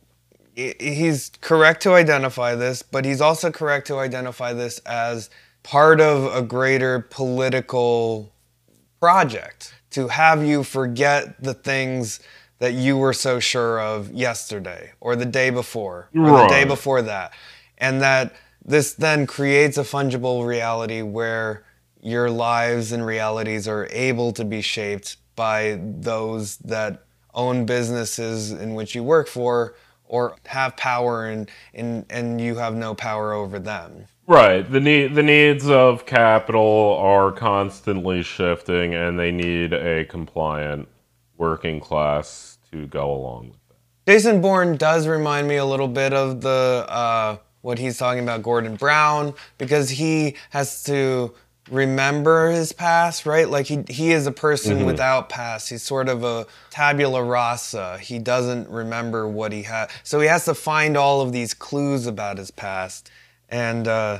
he's 0.56 1.32
correct 1.42 1.84
to 1.84 1.94
identify 1.94 2.56
this, 2.56 2.82
but 2.82 3.06
he's 3.06 3.22
also 3.22 3.52
correct 3.52 3.86
to 3.88 4.00
identify 4.00 4.54
this 4.54 4.80
as 4.80 5.30
part 5.62 6.02
of 6.02 6.34
a 6.36 6.42
greater 6.42 7.00
political 7.00 8.34
project 9.00 9.76
to 9.92 10.08
have 10.08 10.44
you 10.44 10.64
forget 10.64 11.44
the 11.44 11.54
things 11.54 12.20
that 12.60 12.74
you 12.74 12.98
were 12.98 13.14
so 13.14 13.40
sure 13.40 13.80
of 13.80 14.12
yesterday 14.12 14.92
or 15.00 15.16
the 15.16 15.26
day 15.26 15.50
before 15.50 16.10
or 16.16 16.42
the 16.42 16.48
day 16.48 16.64
before 16.64 17.02
that. 17.04 17.34
And 17.78 18.02
that 18.02 18.34
this 18.66 18.94
then 18.94 19.28
creates 19.28 19.78
a 19.78 19.84
fungible 19.84 20.46
reality 20.46 21.02
where 21.02 21.64
your 22.02 22.30
lives 22.30 22.92
and 22.92 23.06
realities 23.06 23.68
are 23.68 23.88
able 23.92 24.32
to 24.34 24.46
be 24.46 24.62
shaped 24.62 25.18
by 25.36 25.80
those 25.82 26.58
that 26.58 27.04
own 27.34 27.66
businesses 27.66 28.52
in 28.52 28.74
which 28.74 28.96
you 28.96 29.04
work 29.04 29.28
for 29.28 29.76
or 30.06 30.36
have 30.46 30.76
power 30.78 31.28
and, 31.28 31.52
and, 31.74 32.06
and 32.10 32.42
you 32.42 32.56
have 32.56 32.76
no 32.76 32.96
power 32.96 33.34
over 33.34 33.60
them. 33.60 34.06
Right. 34.26 34.70
The 34.70 34.80
need 34.80 35.16
the 35.16 35.24
needs 35.24 35.70
of 35.70 36.06
capital 36.06 36.98
are 37.00 37.32
constantly 37.32 38.24
shifting 38.24 38.94
and 38.94 39.18
they 39.18 39.32
need 39.32 39.74
a 39.74 40.04
compliant 40.06 40.90
working 41.38 41.80
class 41.80 42.47
to 42.72 42.88
go 42.88 43.12
along 43.12 43.50
with 43.50 43.60
that. 43.70 44.12
Jason 44.12 44.42
Bourne 44.42 44.78
does 44.78 45.08
remind 45.08 45.48
me 45.48 45.58
a 45.58 45.66
little 45.66 45.88
bit 45.88 46.14
of 46.14 46.42
the 46.42 46.86
uh, 46.88 47.38
what 47.62 47.78
he's 47.80 47.98
talking 47.98 48.24
about 48.24 48.44
Gordon 48.44 48.76
Brown 48.76 49.34
because 49.58 49.90
he 49.90 50.36
has 50.52 50.84
to 50.84 51.34
remember 51.70 52.50
his 52.50 52.72
past, 52.72 53.26
right? 53.26 53.50
Like 53.50 53.66
he 53.66 53.84
he 53.90 54.12
is 54.12 54.26
a 54.26 54.32
person 54.32 54.86
without 54.86 55.28
past. 55.28 55.70
He's 55.70 55.84
sort 55.84 56.08
of 56.08 56.24
a 56.24 56.46
tabula 56.70 57.24
rasa. 57.24 57.98
He 58.00 58.20
doesn't 58.20 58.70
remember 58.70 59.28
what 59.28 59.52
he 59.52 59.64
had, 59.64 59.90
so 60.04 60.20
he 60.22 60.28
has 60.28 60.46
to 60.46 60.54
find 60.54 60.96
all 60.96 61.20
of 61.22 61.34
these 61.34 61.54
clues 61.54 62.08
about 62.08 62.38
his 62.38 62.52
past. 62.52 63.12
And 63.50 63.88
uh, 63.88 64.20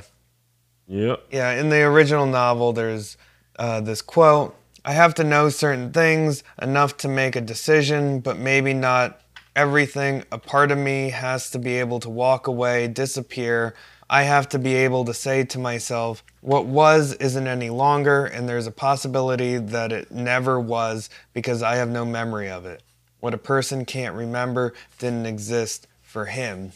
Yep. 0.88 1.26
yeah, 1.30 1.52
in 1.52 1.68
the 1.68 1.82
original 1.82 2.26
novel, 2.26 2.72
there's 2.72 3.16
uh, 3.58 3.80
this 3.80 4.00
quote 4.02 4.54
I 4.84 4.92
have 4.92 5.14
to 5.14 5.24
know 5.24 5.48
certain 5.48 5.92
things 5.92 6.42
enough 6.60 6.96
to 6.98 7.08
make 7.08 7.36
a 7.36 7.40
decision, 7.40 8.20
but 8.20 8.38
maybe 8.38 8.72
not 8.72 9.20
everything. 9.54 10.24
A 10.30 10.38
part 10.38 10.70
of 10.70 10.78
me 10.78 11.10
has 11.10 11.50
to 11.50 11.58
be 11.58 11.76
able 11.76 12.00
to 12.00 12.08
walk 12.08 12.46
away, 12.46 12.88
disappear. 12.88 13.74
I 14.08 14.22
have 14.22 14.48
to 14.50 14.58
be 14.58 14.74
able 14.74 15.04
to 15.04 15.12
say 15.12 15.44
to 15.44 15.58
myself, 15.58 16.22
what 16.40 16.64
was 16.64 17.12
isn't 17.14 17.46
any 17.46 17.68
longer, 17.68 18.24
and 18.24 18.48
there's 18.48 18.66
a 18.66 18.72
possibility 18.72 19.58
that 19.58 19.92
it 19.92 20.10
never 20.10 20.58
was 20.58 21.10
because 21.34 21.62
I 21.62 21.76
have 21.76 21.90
no 21.90 22.04
memory 22.04 22.48
of 22.48 22.64
it. 22.64 22.82
What 23.20 23.34
a 23.34 23.38
person 23.38 23.84
can't 23.84 24.14
remember 24.14 24.74
didn't 24.98 25.26
exist 25.26 25.88
for 26.02 26.26
him. 26.26 26.72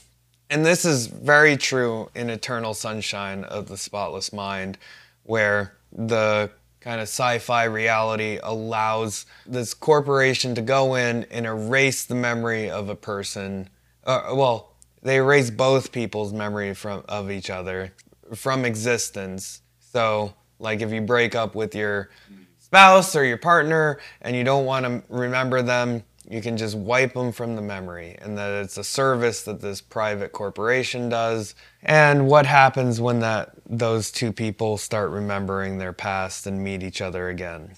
And 0.51 0.67
this 0.67 0.85
is 0.85 1.07
very 1.07 1.57
true 1.57 2.11
in 2.15 2.29
Eternal 2.29 2.75
Sunshine 2.75 3.45
of 3.45 3.69
the 3.69 3.79
Spotless 3.79 4.33
Mind, 4.33 4.77
where 5.23 5.75
the 5.91 6.51
kind 6.83 7.01
of 7.01 7.05
sci 7.05 7.39
fi 7.39 7.65
reality 7.65 8.39
allows 8.43 9.25
this 9.47 9.73
corporation 9.73 10.55
to 10.57 10.63
go 10.63 10.97
in 10.97 11.25
and 11.31 11.47
erase 11.47 12.05
the 12.05 12.15
memory 12.15 12.69
of 12.69 12.89
a 12.89 12.97
person. 12.97 13.69
Uh, 14.05 14.33
well, 14.35 14.73
they 15.03 15.17
erase 15.17 15.51
both 15.51 15.93
people's 15.93 16.33
memory 16.33 16.75
from 16.75 17.05
of 17.09 17.31
each 17.31 17.51
other 17.51 17.93
from 18.35 18.65
existence. 18.65 19.63
So, 19.79 20.35
like 20.59 20.81
if 20.81 20.93
you 20.93 21.01
break 21.01 21.35
up 21.35 21.55
with 21.55 21.75
your 21.75 22.11
spouse 22.59 23.15
or 23.15 23.25
your 23.25 23.39
partner 23.39 24.01
and 24.21 24.35
you 24.35 24.45
don't 24.45 24.65
want 24.65 24.85
to 24.85 25.03
remember 25.09 25.63
them, 25.63 26.03
you 26.29 26.41
can 26.41 26.57
just 26.57 26.77
wipe 26.77 27.15
them 27.15 27.31
from 27.33 27.57
the 27.57 27.63
memory. 27.63 28.17
And 28.21 28.39
that 28.39 28.63
it's 28.63 28.79
a 28.79 28.85
service 28.85 29.43
that 29.43 29.61
this 29.61 29.81
private 29.81 30.33
corporation 30.33 31.09
does. 31.09 31.55
And 31.83 32.27
what 32.27 32.47
happens 32.47 33.01
when 33.01 33.21
that 33.21 33.55
those 33.73 34.13
two 34.13 34.33
people 34.33 34.77
start 34.77 35.11
remembering 35.11 35.79
their 35.79 35.95
past 35.95 36.47
and 36.47 36.63
meet 36.63 36.83
each 36.83 37.01
other 37.01 37.31
again? 37.31 37.75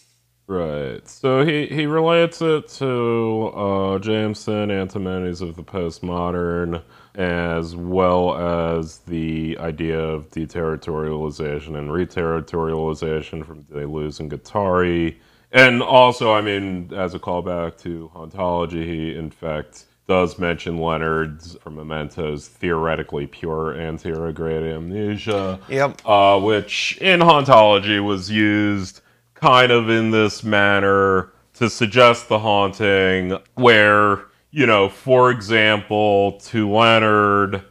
Right. 0.47 1.09
So 1.09 1.47
he, 1.47 1.67
he 1.69 1.87
relates 1.87 2.43
it 2.43 2.69
to 2.81 3.47
uh, 3.55 3.99
Jameson, 4.01 4.71
Antinomies 4.71 5.41
of 5.41 5.57
the 5.57 5.63
postmodern, 5.63 6.83
as 7.15 7.77
well 7.77 8.37
as 8.37 8.99
the 8.99 9.57
idea 9.61 9.99
of 9.99 10.29
deterritorialization 10.31 11.79
and 11.79 11.89
reterritorialization 11.89 13.47
from 13.47 13.63
Deleuze 13.63 14.21
and 14.21 14.31
Guattari. 14.31 15.17
And 15.53 15.81
also, 15.81 16.35
I 16.35 16.41
mean, 16.41 16.93
as 16.93 17.15
a 17.15 17.21
callback 17.21 17.79
to 17.83 18.11
hauntology, 18.15 18.85
he 18.85 19.15
in 19.15 19.31
fact 19.31 19.85
does 20.07 20.39
mention 20.39 20.79
Leonard's 20.79 21.57
from 21.63 21.77
Memento's 21.77 22.49
theoretically 22.49 23.27
pure 23.27 23.75
anterograde 23.75 24.71
amnesia 24.75 25.59
Yep. 25.69 26.03
uh, 26.05 26.39
which 26.41 26.99
in 27.01 27.21
hauntology 27.21 28.05
was 28.05 28.31
used 28.31 29.01
kind 29.35 29.73
of 29.73 29.89
in 29.89 30.11
this 30.11 30.43
manner 30.45 31.33
to 31.55 31.71
suggest 31.71 32.29
the 32.29 32.39
haunting, 32.39 33.39
where, 33.55 34.23
you 34.51 34.67
know, 34.67 34.89
for 34.89 35.31
example, 35.31 36.33
to 36.41 36.71
Leonard, 36.71 37.63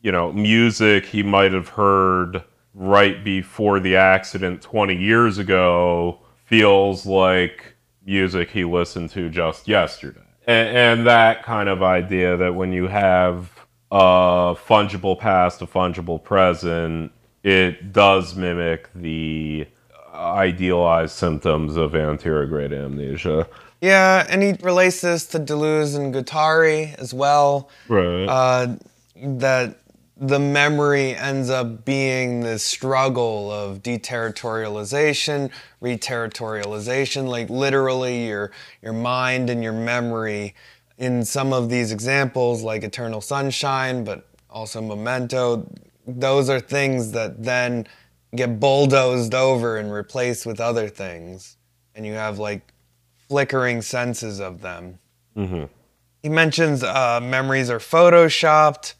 you 0.00 0.10
know, 0.10 0.32
music 0.32 1.04
he 1.06 1.22
might 1.22 1.52
have 1.52 1.68
heard 1.68 2.42
right 2.74 3.22
before 3.24 3.78
the 3.80 3.96
accident 3.96 4.62
20 4.62 4.96
years 4.96 5.38
ago 5.38 6.18
feels 6.44 7.06
like 7.06 7.74
music 8.04 8.50
he 8.50 8.64
listened 8.64 9.10
to 9.10 9.28
just 9.28 9.66
yesterday. 9.68 10.20
And, 10.46 10.76
and 10.76 11.06
that 11.06 11.42
kind 11.42 11.68
of 11.68 11.82
idea 11.82 12.36
that 12.36 12.54
when 12.54 12.72
you 12.72 12.86
have 12.88 13.50
a 13.90 14.56
fungible 14.66 15.18
past, 15.18 15.62
a 15.62 15.66
fungible 15.66 16.22
present, 16.22 17.12
it 17.42 17.92
does 17.92 18.34
mimic 18.34 18.88
the 18.94 19.66
idealized 20.14 21.14
symptoms 21.14 21.76
of 21.76 21.92
anterograde 21.92 22.72
amnesia. 22.72 23.48
Yeah, 23.80 24.26
and 24.28 24.42
he 24.42 24.54
relates 24.62 25.02
this 25.02 25.26
to 25.26 25.38
Deleuze 25.38 25.96
and 25.96 26.14
Guattari 26.14 26.94
as 26.94 27.12
well. 27.12 27.68
Right. 27.88 28.24
Uh, 28.24 28.76
that 29.22 29.78
the 30.18 30.38
memory 30.38 31.14
ends 31.14 31.50
up 31.50 31.84
being 31.84 32.40
this 32.40 32.64
struggle 32.64 33.50
of 33.50 33.82
deterritorialization, 33.82 35.50
reterritorialization, 35.82 37.28
like 37.28 37.50
literally 37.50 38.26
your 38.26 38.50
your 38.82 38.94
mind 38.94 39.50
and 39.50 39.62
your 39.62 39.74
memory 39.74 40.54
in 40.98 41.24
some 41.24 41.52
of 41.52 41.68
these 41.68 41.92
examples 41.92 42.62
like 42.62 42.82
Eternal 42.82 43.20
Sunshine, 43.20 44.04
but 44.04 44.26
also 44.48 44.80
Memento, 44.80 45.70
those 46.06 46.48
are 46.48 46.60
things 46.60 47.12
that 47.12 47.42
then 47.42 47.86
get 48.34 48.58
bulldozed 48.58 49.34
over 49.34 49.76
and 49.76 49.92
replaced 49.92 50.46
with 50.46 50.60
other 50.60 50.88
things. 50.88 51.58
And 51.94 52.06
you 52.06 52.14
have 52.14 52.38
like 52.38 52.62
flickering 53.28 53.82
senses 53.82 54.40
of 54.40 54.62
them. 54.62 54.98
He 56.22 56.28
mentions 56.30 56.82
uh, 56.82 57.20
memories 57.22 57.68
are 57.68 57.78
photoshopped. 57.78 58.94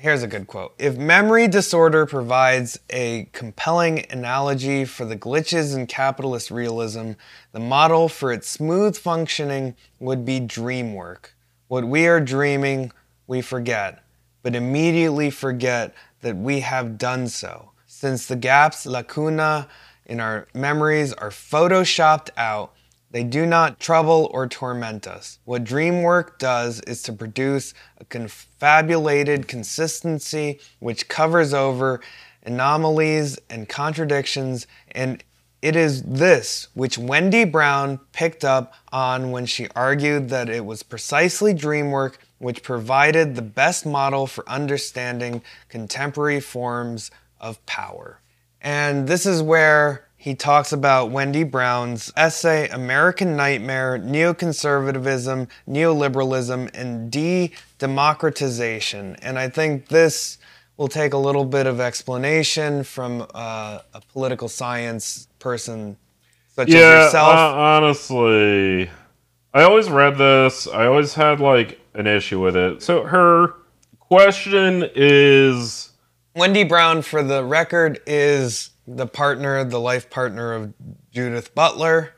Here's 0.00 0.22
a 0.22 0.26
good 0.26 0.46
quote. 0.46 0.72
If 0.78 0.96
memory 0.96 1.46
disorder 1.46 2.06
provides 2.06 2.80
a 2.88 3.28
compelling 3.32 4.06
analogy 4.08 4.86
for 4.86 5.04
the 5.04 5.14
glitches 5.14 5.76
in 5.76 5.86
capitalist 5.88 6.50
realism, 6.50 7.12
the 7.52 7.60
model 7.60 8.08
for 8.08 8.32
its 8.32 8.48
smooth 8.48 8.96
functioning 8.96 9.74
would 9.98 10.24
be 10.24 10.40
dream 10.40 10.94
work. 10.94 11.34
What 11.68 11.84
we 11.84 12.06
are 12.06 12.18
dreaming, 12.18 12.92
we 13.26 13.42
forget, 13.42 14.02
but 14.42 14.56
immediately 14.56 15.28
forget 15.28 15.92
that 16.22 16.34
we 16.34 16.60
have 16.60 16.96
done 16.96 17.28
so. 17.28 17.72
Since 17.86 18.26
the 18.26 18.36
gaps, 18.36 18.86
lacuna, 18.86 19.68
in 20.06 20.18
our 20.18 20.48
memories 20.54 21.12
are 21.12 21.28
photoshopped 21.28 22.30
out, 22.38 22.72
they 23.10 23.24
do 23.24 23.44
not 23.44 23.80
trouble 23.80 24.30
or 24.32 24.46
torment 24.46 25.06
us. 25.06 25.38
What 25.44 25.64
dream 25.64 26.02
work 26.02 26.38
does 26.38 26.80
is 26.82 27.02
to 27.02 27.12
produce 27.12 27.74
a 27.98 28.04
confabulated 28.04 29.48
consistency 29.48 30.60
which 30.78 31.08
covers 31.08 31.52
over 31.52 32.00
anomalies 32.44 33.38
and 33.50 33.68
contradictions, 33.68 34.66
and 34.92 35.22
it 35.60 35.76
is 35.76 36.02
this 36.02 36.68
which 36.74 36.96
Wendy 36.96 37.44
Brown 37.44 37.98
picked 38.12 38.44
up 38.44 38.74
on 38.92 39.30
when 39.30 39.44
she 39.44 39.68
argued 39.74 40.28
that 40.30 40.48
it 40.48 40.64
was 40.64 40.82
precisely 40.82 41.52
dream 41.52 41.90
work 41.90 42.18
which 42.38 42.62
provided 42.62 43.34
the 43.34 43.42
best 43.42 43.84
model 43.84 44.26
for 44.26 44.48
understanding 44.48 45.42
contemporary 45.68 46.40
forms 46.40 47.10
of 47.40 47.64
power. 47.66 48.20
And 48.62 49.06
this 49.06 49.26
is 49.26 49.42
where 49.42 50.06
he 50.20 50.34
talks 50.34 50.70
about 50.70 51.10
Wendy 51.10 51.44
Brown's 51.44 52.12
essay, 52.14 52.68
American 52.68 53.36
Nightmare, 53.36 53.98
Neoconservatism, 53.98 55.48
Neoliberalism, 55.66 56.70
and 56.74 57.10
De 57.10 57.50
Democratization. 57.78 59.16
And 59.22 59.38
I 59.38 59.48
think 59.48 59.88
this 59.88 60.36
will 60.76 60.88
take 60.88 61.14
a 61.14 61.16
little 61.16 61.46
bit 61.46 61.66
of 61.66 61.80
explanation 61.80 62.84
from 62.84 63.26
uh, 63.34 63.78
a 63.94 64.02
political 64.12 64.46
science 64.46 65.26
person 65.38 65.96
such 66.54 66.68
as 66.68 66.74
yourself. 66.74 67.34
uh, 67.34 67.54
honestly, 67.54 68.90
I 69.54 69.62
always 69.62 69.88
read 69.88 70.18
this. 70.18 70.68
I 70.68 70.84
always 70.84 71.14
had 71.14 71.40
like 71.40 71.80
an 71.94 72.06
issue 72.06 72.42
with 72.42 72.56
it. 72.56 72.82
So 72.82 73.04
her 73.04 73.54
question 74.00 74.86
is 74.94 75.92
Wendy 76.36 76.64
Brown, 76.64 77.00
for 77.00 77.22
the 77.22 77.42
record, 77.42 78.00
is 78.06 78.68
the 78.96 79.06
partner, 79.06 79.62
the 79.64 79.80
life 79.80 80.10
partner 80.10 80.52
of 80.52 80.74
Judith 81.10 81.54
Butler. 81.54 82.12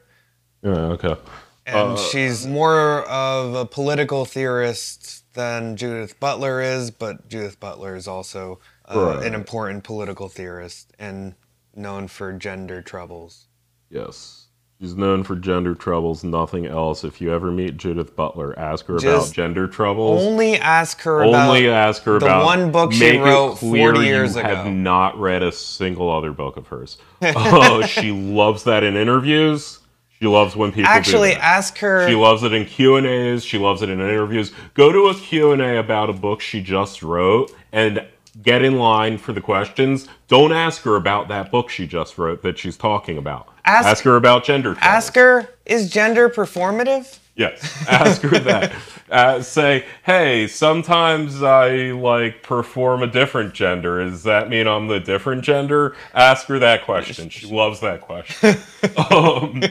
yeah, 0.63 0.71
okay. 0.71 1.17
And 1.65 1.97
she's 1.99 2.45
more 2.47 3.03
of 3.09 3.55
a 3.55 3.65
political 3.65 4.25
theorist 4.25 5.25
than 5.35 5.77
Judith 5.77 6.19
Butler 6.19 6.61
is, 6.61 6.91
but 6.91 7.29
Judith 7.29 7.61
Butler 7.61 7.95
is 7.95 8.09
also 8.09 8.59
uh, 8.93 8.99
Right. 9.17 9.27
an 9.27 9.35
important 9.35 9.85
political 9.85 10.29
theorist 10.29 10.93
and 10.99 11.35
known 11.75 12.09
for 12.09 12.33
gender 12.33 12.83
troubles. 12.83 13.47
Yes. 13.91 14.42
She's 14.83 14.97
known 14.97 15.23
for 15.23 15.37
gender 15.37 15.77
troubles, 15.77 16.25
nothing 16.25 16.67
else. 16.67 17.05
If 17.05 17.21
you 17.21 17.33
ever 17.33 17.53
meet 17.53 17.77
Judith 17.77 18.17
Butler, 18.17 18.59
ask 18.59 18.85
her 18.87 18.99
Just 18.99 19.29
about 19.29 19.33
gender 19.33 19.69
troubles. 19.69 20.21
Only 20.21 20.57
ask 20.57 21.01
her 21.03 21.23
Only 21.23 21.67
about 21.67 21.89
ask 21.89 22.03
her 22.03 22.19
the 22.19 22.27
about 22.27 22.45
one 22.45 22.73
book 22.73 22.93
she 22.93 23.17
wrote 23.17 23.61
40 23.61 24.01
years 24.01 24.35
you 24.35 24.41
ago. 24.41 24.49
have 24.57 24.67
not 24.67 25.17
read 25.21 25.45
a 25.45 25.53
single 25.53 26.11
other 26.11 26.33
book 26.33 26.57
of 26.57 26.67
hers. 26.67 26.99
oh, 27.23 27.87
she 27.87 28.11
loves 28.11 28.65
that 28.65 28.83
in 28.83 28.97
interviews. 28.97 29.79
She 30.19 30.27
loves 30.27 30.57
when 30.57 30.73
people 30.73 30.91
actually 30.91 31.35
ask 31.35 31.79
her. 31.79 32.09
She 32.09 32.17
loves 32.17 32.43
it 32.43 32.53
in 32.53 32.65
Q 32.65 32.97
and 32.97 33.07
A's. 33.07 33.45
She 33.45 33.59
loves 33.59 33.83
it 33.83 33.89
in 33.89 34.01
interviews. 34.01 34.51
Go 34.75 34.91
to 34.91 35.07
a 35.07 35.15
Q 35.15 35.53
and 35.53 35.63
A 35.63 35.79
about 35.79 36.11
a 36.11 36.13
book 36.13 36.41
she 36.41 36.61
just 36.61 37.05
wrote 37.05 37.55
and 37.71 38.05
get 38.41 38.63
in 38.63 38.79
line 38.79 39.19
for 39.19 39.33
the 39.33 39.41
questions. 39.41 40.09
Don't 40.29 40.53
ask 40.53 40.83
her 40.83 40.97
about 40.97 41.29
that 41.29 41.51
book 41.51 41.69
she 41.69 41.87
just 41.87 42.17
wrote 42.17 42.43
that 42.43 42.59
she's 42.59 42.77
talking 42.77 43.19
about. 43.19 43.49
Ask- 43.65 43.89
Ask, 43.89 44.05
her 44.05 44.17
about 44.17 44.45
gender. 44.45 44.75
troubles. 44.75 44.83
ask 44.83 45.15
her, 45.17 45.49
is 45.67 45.91
gender 45.91 46.29
performative? 46.29 47.19
Yes, 47.37 47.87
ask 47.89 48.23
her 48.23 48.39
that. 48.41 48.73
Uh, 49.11 49.41
say, 49.43 49.85
hey, 50.05 50.47
sometimes 50.47 51.43
I 51.43 51.93
like 51.93 52.43
perform 52.43 53.03
a 53.03 53.07
different 53.07 53.55
gender. 53.55 54.05
Does 54.09 54.23
that 54.25 54.49
mean 54.49 54.67
I'm 54.67 54.89
the 54.89 55.01
different 55.01 55.43
gender? 55.43 55.95
Ask 56.15 56.47
her 56.49 56.59
that 56.59 56.85
question. 56.85 57.29
She 57.29 57.47
loves 57.47 57.81
that 57.81 58.01
question. 58.01 58.57
um, 59.11 59.63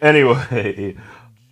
anyway, 0.00 0.96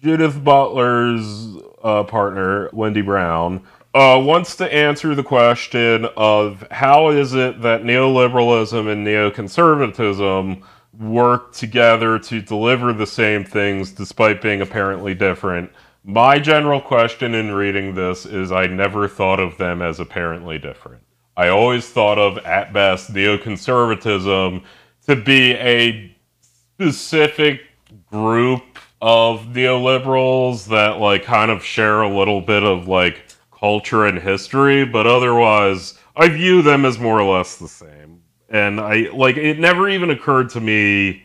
Judith 0.02 0.42
Butler's 0.42 1.56
uh, 1.82 2.04
partner, 2.04 2.70
Wendy 2.72 3.02
Brown, 3.02 3.66
uh, 3.94 4.20
wants 4.24 4.56
to 4.56 4.72
answer 4.72 5.14
the 5.14 5.22
question 5.22 6.06
of 6.16 6.64
how 6.70 7.10
is 7.10 7.34
it 7.34 7.60
that 7.62 7.82
neoliberalism 7.82 8.90
and 8.90 9.06
neoconservatism 9.06 10.62
work 10.98 11.52
together 11.52 12.18
to 12.18 12.40
deliver 12.40 12.92
the 12.92 13.06
same 13.06 13.44
things 13.44 13.90
despite 13.92 14.42
being 14.42 14.60
apparently 14.60 15.14
different. 15.14 15.70
My 16.04 16.38
general 16.38 16.80
question 16.80 17.34
in 17.34 17.52
reading 17.52 17.94
this 17.94 18.26
is 18.26 18.52
I 18.52 18.66
never 18.66 19.08
thought 19.08 19.40
of 19.40 19.58
them 19.58 19.82
as 19.82 19.98
apparently 19.98 20.58
different. 20.58 21.02
I 21.36 21.48
always 21.48 21.88
thought 21.88 22.18
of, 22.18 22.38
at 22.38 22.72
best, 22.72 23.12
neoconservatism 23.12 24.62
to 25.06 25.16
be 25.16 25.52
a 25.52 26.16
specific 26.40 27.62
group 28.10 28.62
of 29.00 29.46
neoliberals 29.46 30.66
that 30.66 30.98
like 30.98 31.24
kind 31.24 31.50
of 31.50 31.64
share 31.64 32.02
a 32.02 32.14
little 32.14 32.40
bit 32.40 32.62
of 32.62 32.86
like 32.86 33.22
culture 33.60 34.06
and 34.06 34.18
history, 34.18 34.84
but 34.84 35.06
otherwise 35.06 35.94
I 36.16 36.28
view 36.28 36.62
them 36.62 36.84
as 36.84 36.98
more 36.98 37.20
or 37.20 37.36
less 37.36 37.56
the 37.56 37.68
same. 37.68 38.22
And 38.48 38.80
I 38.80 39.08
like 39.12 39.36
it 39.36 39.58
never 39.60 39.88
even 39.88 40.10
occurred 40.10 40.50
to 40.50 40.60
me 40.60 41.22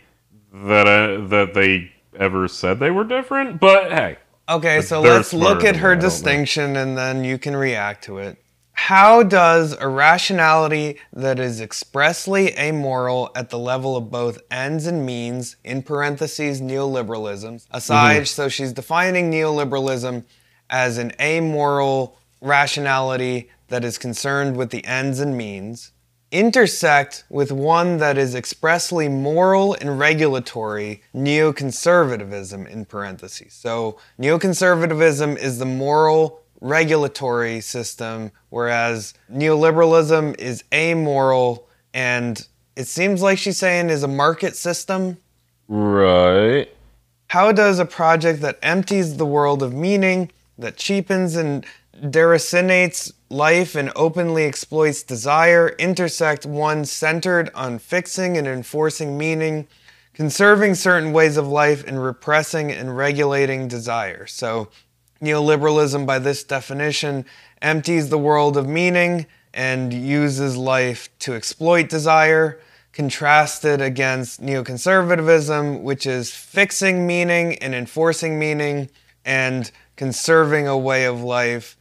that 0.54 0.88
I, 0.88 1.18
that 1.28 1.54
they 1.54 1.92
ever 2.20 2.48
said 2.48 2.80
they 2.80 2.92
were 2.92 3.04
different, 3.04 3.60
but 3.60 3.92
hey, 3.92 4.18
Okay, 4.48 4.82
so 4.82 5.02
let's 5.02 5.34
look 5.34 5.64
at 5.64 5.78
her 5.78 5.90
me, 5.90 5.92
I 5.92 5.96
don't 5.96 6.04
know. 6.04 6.10
distinction 6.10 6.76
and 6.76 6.96
then 6.98 7.24
you 7.24 7.40
can 7.40 7.56
react 7.56 8.04
to 8.06 8.20
it. 8.20 8.38
How 8.74 9.24
does 9.24 9.76
a 9.80 9.88
rationality 9.88 11.00
that 11.14 11.40
is 11.40 11.62
expressly 11.62 12.54
amoral 12.58 13.32
at 13.34 13.50
the 13.50 13.58
level 13.58 13.96
of 13.98 14.12
both 14.12 14.38
ends 14.52 14.86
and 14.86 15.04
means, 15.06 15.56
in 15.64 15.82
parentheses, 15.82 16.62
neoliberalism, 16.62 17.66
aside, 17.72 18.18
Mm-hmm. 18.18 18.26
so 18.26 18.50
she's 18.50 18.72
defining 18.74 19.32
neoliberalism 19.32 20.26
as 20.70 20.98
an 21.00 21.14
amoral 21.20 22.18
rationality 22.42 23.50
that 23.68 23.84
is 23.84 23.98
concerned 23.98 24.58
with 24.58 24.70
the 24.70 24.86
ends 24.86 25.20
and 25.20 25.38
means, 25.38 25.92
intersect 26.32 27.24
with 27.30 27.52
one 27.52 27.98
that 27.98 28.18
is 28.18 28.36
expressly 28.36 29.08
moral 29.08 29.74
and 29.76 29.98
regulatory 29.98 31.02
neoconservatism 31.14 32.68
in 32.68 32.86
parentheses. 32.86 33.54
So 33.54 34.00
neoconservatism 34.20 35.38
is 35.38 35.60
the 35.60 35.66
moral 35.66 36.42
regulatory 36.62 37.62
system 37.62 38.32
whereas 38.50 39.14
neoliberalism 39.32 40.38
is 40.40 40.64
amoral 40.74 41.68
and 41.94 42.48
it 42.76 42.88
seems 42.88 43.22
like 43.22 43.38
she's 43.38 43.58
saying 43.58 43.90
is 43.90 44.04
a 44.04 44.08
market 44.08 44.56
system. 44.56 45.18
right. 45.68 46.70
How 47.30 47.52
does 47.52 47.80
a 47.80 47.86
project 47.86 48.42
that 48.42 48.60
empties 48.62 49.18
the 49.18 49.26
world 49.26 49.64
of 49.64 49.74
meaning, 49.74 50.32
that 50.58 50.78
cheapens 50.78 51.36
and 51.36 51.66
deracinates 52.02 53.12
life 53.30 53.76
and 53.76 53.92
openly 53.96 54.44
exploits 54.46 55.04
desire, 55.04 55.70
intersect 55.80 56.46
one 56.46 56.86
centered 56.86 57.50
on 57.56 57.80
fixing 57.80 58.38
and 58.38 58.48
enforcing 58.48 59.18
meaning, 59.18 59.68
conserving 60.14 60.76
certain 60.76 61.14
ways 61.14 61.38
of 61.38 61.48
life, 61.48 61.84
and 61.88 62.04
repressing 62.04 62.72
and 62.72 62.96
regulating 62.98 63.68
desire? 63.68 64.28
So, 64.28 64.70
neoliberalism, 65.22 66.06
by 66.06 66.20
this 66.20 66.44
definition, 66.44 67.26
empties 67.62 68.10
the 68.10 68.18
world 68.18 68.58
of 68.58 68.68
meaning 68.68 69.26
and 69.54 69.94
uses 69.94 70.58
life 70.58 71.10
to 71.20 71.34
exploit 71.34 71.90
desire. 71.90 72.60
contrasted 72.96 73.82
against 73.82 74.42
neoconservatism, 74.42 75.82
which 75.82 76.06
is 76.06 76.32
fixing 76.32 77.06
meaning 77.06 77.58
and 77.58 77.76
enforcing 77.76 78.40
meaning 78.40 78.90
and 79.26 79.70
conserving 79.98 80.66
a 80.66 80.78
way 80.78 81.04
of 81.04 81.22
life 81.22 81.76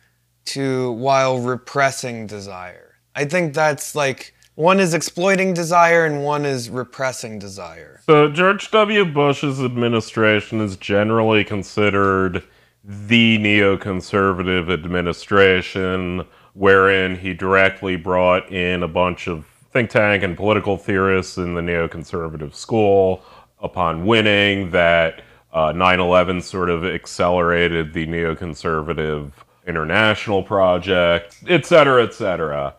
to 0.46 0.92
while 0.92 1.38
repressing 1.38 2.26
desire. 2.26 2.96
I 3.14 3.24
think 3.24 3.54
that's 3.54 3.94
like 3.94 4.34
one 4.54 4.78
is 4.78 4.94
exploiting 4.94 5.52
desire 5.52 6.04
and 6.04 6.22
one 6.22 6.44
is 6.44 6.70
repressing 6.70 7.38
desire. 7.38 8.00
So 8.06 8.30
George 8.30 8.70
W. 8.70 9.04
Bush's 9.04 9.60
administration 9.60 10.60
is 10.60 10.76
generally 10.76 11.44
considered 11.44 12.44
the 12.84 13.38
neoconservative 13.38 14.70
administration, 14.72 16.24
wherein 16.52 17.16
he 17.16 17.34
directly 17.34 17.96
brought 17.96 18.50
in 18.52 18.82
a 18.82 18.88
bunch 18.88 19.26
of 19.26 19.46
think 19.72 19.90
tank 19.90 20.22
and 20.22 20.36
political 20.36 20.76
theorists 20.76 21.36
in 21.36 21.54
the 21.54 21.60
neoconservative 21.60 22.54
school. 22.54 23.24
Upon 23.60 24.04
winning, 24.04 24.70
that 24.72 25.22
uh, 25.52 25.72
9/11 25.72 26.42
sort 26.42 26.68
of 26.68 26.84
accelerated 26.84 27.94
the 27.94 28.06
neoconservative 28.06 29.32
international 29.66 30.42
project, 30.42 31.36
et 31.48 31.64
cetera, 31.64 32.04
et 32.04 32.14
cetera 32.14 32.74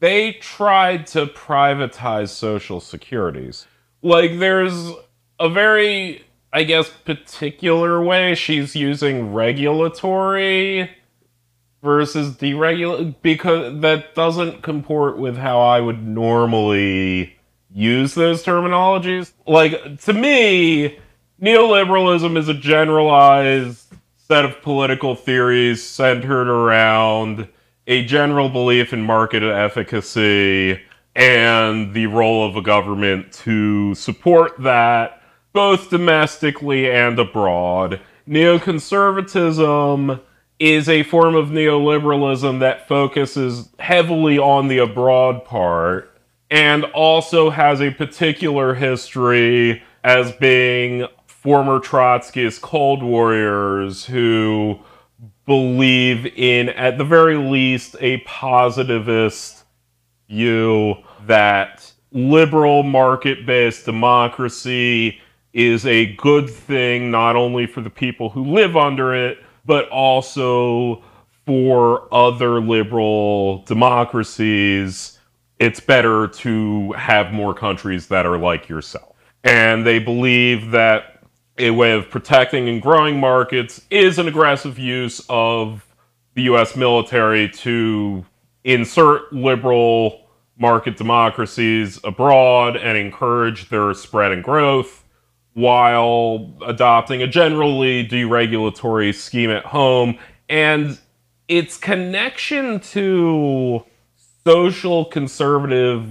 they 0.00 0.32
tried 0.34 1.06
to 1.08 1.26
privatize 1.26 2.28
social 2.28 2.80
securities. 2.80 3.66
Like, 4.02 4.38
there's 4.38 4.92
a 5.40 5.48
very, 5.48 6.24
I 6.52 6.64
guess, 6.64 6.88
particular 6.88 8.02
way 8.02 8.34
she's 8.34 8.76
using 8.76 9.32
regulatory 9.32 10.90
versus 11.82 12.36
deregulate 12.36 13.16
because 13.22 13.80
that 13.80 14.14
doesn't 14.14 14.62
comport 14.62 15.18
with 15.18 15.36
how 15.36 15.60
I 15.60 15.80
would 15.80 16.06
normally 16.06 17.36
use 17.72 18.14
those 18.14 18.44
terminologies. 18.44 19.32
Like, 19.46 20.00
to 20.02 20.12
me, 20.12 20.98
neoliberalism 21.42 22.36
is 22.36 22.48
a 22.48 22.54
generalized 22.54 23.92
set 24.30 24.44
of 24.44 24.60
political 24.60 25.14
theories 25.14 25.82
centered 25.82 26.48
around 26.48 27.48
a 27.86 28.04
general 28.04 28.50
belief 28.50 28.92
in 28.92 29.00
market 29.00 29.42
efficacy 29.42 30.78
and 31.16 31.94
the 31.94 32.04
role 32.04 32.46
of 32.46 32.54
a 32.54 32.60
government 32.60 33.32
to 33.32 33.94
support 33.94 34.52
that 34.58 35.22
both 35.54 35.88
domestically 35.88 36.90
and 36.90 37.18
abroad. 37.18 37.98
Neoconservatism 38.28 40.20
is 40.58 40.90
a 40.90 41.04
form 41.04 41.34
of 41.34 41.48
neoliberalism 41.48 42.60
that 42.60 42.86
focuses 42.86 43.70
heavily 43.78 44.38
on 44.38 44.68
the 44.68 44.76
abroad 44.76 45.42
part 45.46 46.20
and 46.50 46.84
also 46.84 47.48
has 47.48 47.80
a 47.80 47.92
particular 47.92 48.74
history 48.74 49.82
as 50.04 50.32
being 50.32 51.06
former 51.48 51.80
Trotskyist 51.80 52.60
Cold 52.60 53.02
Warriors 53.02 54.04
who 54.04 54.78
believe 55.46 56.26
in, 56.36 56.68
at 56.68 56.98
the 56.98 57.04
very 57.04 57.38
least, 57.38 57.96
a 58.00 58.18
positivist 58.18 59.64
view 60.28 60.96
that 61.24 61.90
liberal 62.12 62.82
market 62.82 63.46
based 63.46 63.86
democracy 63.86 65.22
is 65.54 65.86
a 65.86 66.14
good 66.16 66.50
thing 66.50 67.10
not 67.10 67.34
only 67.34 67.66
for 67.66 67.80
the 67.80 67.88
people 67.88 68.28
who 68.28 68.44
live 68.44 68.76
under 68.76 69.14
it, 69.14 69.38
but 69.64 69.88
also 69.88 71.02
for 71.46 72.12
other 72.12 72.60
liberal 72.60 73.62
democracies. 73.62 75.18
It's 75.58 75.80
better 75.80 76.28
to 76.28 76.92
have 76.92 77.32
more 77.32 77.54
countries 77.54 78.06
that 78.08 78.26
are 78.26 78.36
like 78.36 78.68
yourself. 78.68 79.16
And 79.44 79.86
they 79.86 79.98
believe 79.98 80.72
that 80.72 81.17
a 81.58 81.70
way 81.70 81.92
of 81.92 82.08
protecting 82.10 82.68
and 82.68 82.80
growing 82.80 83.18
markets 83.18 83.80
is 83.90 84.18
an 84.18 84.28
aggressive 84.28 84.78
use 84.78 85.24
of 85.28 85.84
the 86.34 86.42
US 86.42 86.76
military 86.76 87.48
to 87.48 88.24
insert 88.64 89.32
liberal 89.32 90.26
market 90.58 90.96
democracies 90.96 91.98
abroad 92.04 92.76
and 92.76 92.98
encourage 92.98 93.68
their 93.68 93.92
spread 93.94 94.32
and 94.32 94.42
growth 94.42 95.04
while 95.54 96.52
adopting 96.66 97.22
a 97.22 97.26
generally 97.26 98.06
deregulatory 98.06 99.14
scheme 99.14 99.50
at 99.50 99.64
home. 99.64 100.18
And 100.48 100.98
its 101.48 101.76
connection 101.76 102.80
to 102.80 103.84
social 104.44 105.04
conservative 105.04 106.06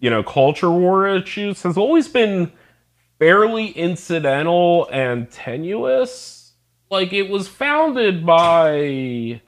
you 0.00 0.10
know 0.10 0.22
culture 0.22 0.70
war 0.70 1.06
issues 1.06 1.62
has 1.62 1.76
always 1.76 2.08
been 2.08 2.50
fairly 3.20 3.66
incidental 3.68 4.88
and 4.90 5.30
tenuous. 5.30 6.54
Like 6.90 7.12
it 7.12 7.30
was 7.30 7.46
founded 7.46 8.26
by 8.26 9.40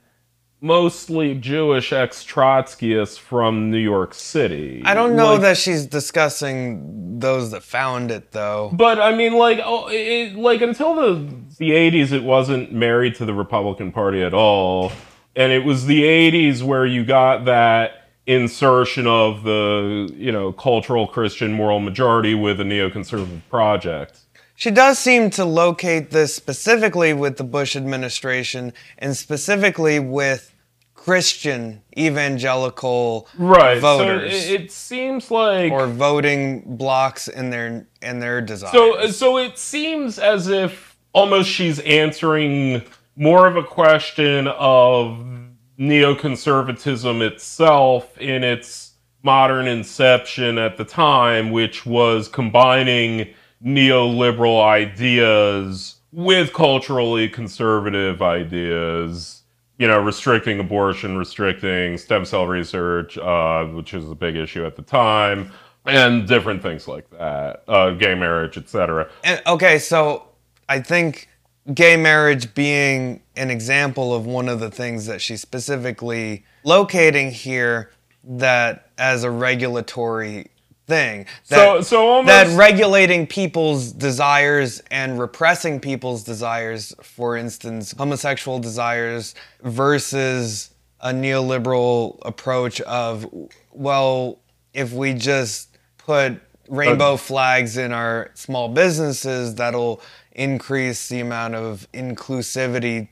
mostly 0.61 1.35
Jewish 1.35 1.91
ex 1.91 2.23
Trotskyists 2.23 3.19
from 3.19 3.69
New 3.69 3.77
York 3.79 4.13
City. 4.13 4.81
I 4.85 4.93
don't 4.93 5.17
know 5.17 5.33
Like- 5.33 5.41
that 5.41 5.57
she's 5.57 5.85
discussing 5.85 7.19
those 7.19 7.51
that 7.51 7.63
found 7.63 8.11
it 8.11 8.31
though. 8.31 8.69
But 8.73 9.01
I 9.01 9.13
mean, 9.13 9.33
like, 9.33 9.59
oh, 9.63 9.87
it, 9.91 10.35
like 10.35 10.61
until 10.61 10.95
the 10.95 11.35
the 11.57 11.71
'80s, 11.71 12.13
it 12.13 12.23
wasn't 12.23 12.71
married 12.71 13.15
to 13.15 13.25
the 13.25 13.33
Republican 13.33 13.91
Party 13.91 14.21
at 14.21 14.33
all, 14.33 14.91
and 15.35 15.51
it 15.51 15.65
was 15.65 15.85
the 15.85 16.03
'80s 16.03 16.63
where 16.63 16.85
you 16.85 17.03
got 17.03 17.43
that 17.45 18.02
insertion 18.25 19.05
of 19.07 19.43
the 19.43 20.09
you 20.15 20.31
know 20.31 20.51
cultural 20.51 21.07
Christian 21.07 21.53
moral 21.53 21.79
majority 21.79 22.33
with 22.35 22.59
a 22.59 22.63
neoconservative 22.63 23.41
project. 23.49 24.19
She 24.55 24.71
does 24.71 24.99
seem 24.99 25.29
to 25.31 25.45
locate 25.45 26.11
this 26.11 26.33
specifically 26.33 27.13
with 27.13 27.37
the 27.37 27.43
Bush 27.43 27.75
administration 27.75 28.71
and 28.97 29.17
specifically 29.17 29.99
with 29.99 30.53
Christian 30.95 31.81
evangelical 31.97 33.27
Right. 33.37 33.77
voters 33.79 34.31
So 34.31 34.53
it, 34.53 34.61
it 34.61 34.71
seems 34.71 35.29
like 35.29 35.71
or 35.71 35.87
voting 35.87 36.77
blocks 36.77 37.27
in 37.27 37.49
their 37.49 37.87
in 38.01 38.19
their 38.19 38.41
desires. 38.41 38.71
So, 38.71 39.07
so 39.07 39.37
it 39.37 39.57
seems 39.57 40.17
as 40.17 40.47
if 40.47 40.95
almost 41.11 41.49
she's 41.49 41.79
answering 41.79 42.83
more 43.17 43.47
of 43.47 43.57
a 43.57 43.63
question 43.63 44.47
of 44.47 45.32
neoconservatism 45.79 47.21
itself 47.21 48.17
in 48.17 48.43
its 48.43 48.93
modern 49.23 49.67
inception 49.67 50.57
at 50.57 50.77
the 50.77 50.85
time, 50.85 51.51
which 51.51 51.85
was 51.85 52.27
combining 52.27 53.33
neoliberal 53.63 54.63
ideas 54.63 55.95
with 56.11 56.53
culturally 56.53 57.29
conservative 57.29 58.21
ideas. 58.21 59.41
You 59.79 59.87
know, 59.87 59.99
restricting 59.99 60.59
abortion, 60.59 61.17
restricting 61.17 61.97
stem 61.97 62.25
cell 62.25 62.45
research, 62.45 63.17
uh, 63.17 63.65
which 63.65 63.93
is 63.93 64.09
a 64.09 64.15
big 64.15 64.35
issue 64.35 64.65
at 64.65 64.75
the 64.75 64.83
time, 64.83 65.51
and 65.85 66.27
different 66.27 66.61
things 66.61 66.87
like 66.87 67.09
that, 67.09 67.63
uh, 67.67 67.91
gay 67.91 68.13
marriage, 68.13 68.57
etc. 68.57 69.09
Okay, 69.47 69.79
so 69.79 70.27
I 70.69 70.79
think 70.79 71.27
gay 71.73 71.95
marriage 71.95 72.53
being 72.53 73.21
an 73.35 73.49
example 73.49 74.13
of 74.13 74.25
one 74.25 74.49
of 74.49 74.59
the 74.59 74.69
things 74.71 75.05
that 75.05 75.21
she's 75.21 75.41
specifically 75.41 76.43
locating 76.63 77.31
here 77.31 77.91
that 78.23 78.89
as 78.97 79.23
a 79.23 79.31
regulatory 79.31 80.47
thing. 80.87 81.25
That, 81.47 81.55
So- 81.57 81.81
so 81.81 82.07
almost- 82.09 82.27
that 82.27 82.57
regulating 82.57 83.25
people's 83.27 83.91
desires 83.93 84.81
and 84.91 85.17
repressing 85.19 85.79
people's 85.79 86.23
desires, 86.23 86.93
for 87.01 87.37
instance, 87.37 87.93
homosexual 87.97 88.59
desires 88.59 89.33
versus 89.61 90.69
a 90.99 91.11
neoliberal 91.13 92.17
approach 92.23 92.81
of, 92.81 93.25
well, 93.71 94.39
if 94.73 94.91
we 94.91 95.13
just 95.13 95.69
put 95.97 96.41
rainbow 96.69 97.17
flags 97.17 97.77
in 97.77 97.91
our 97.91 98.31
small 98.35 98.69
businesses, 98.69 99.55
that'll 99.55 100.01
increase 100.33 101.07
the 101.09 101.19
amount 101.19 101.55
of 101.55 101.87
inclusivity 101.93 103.09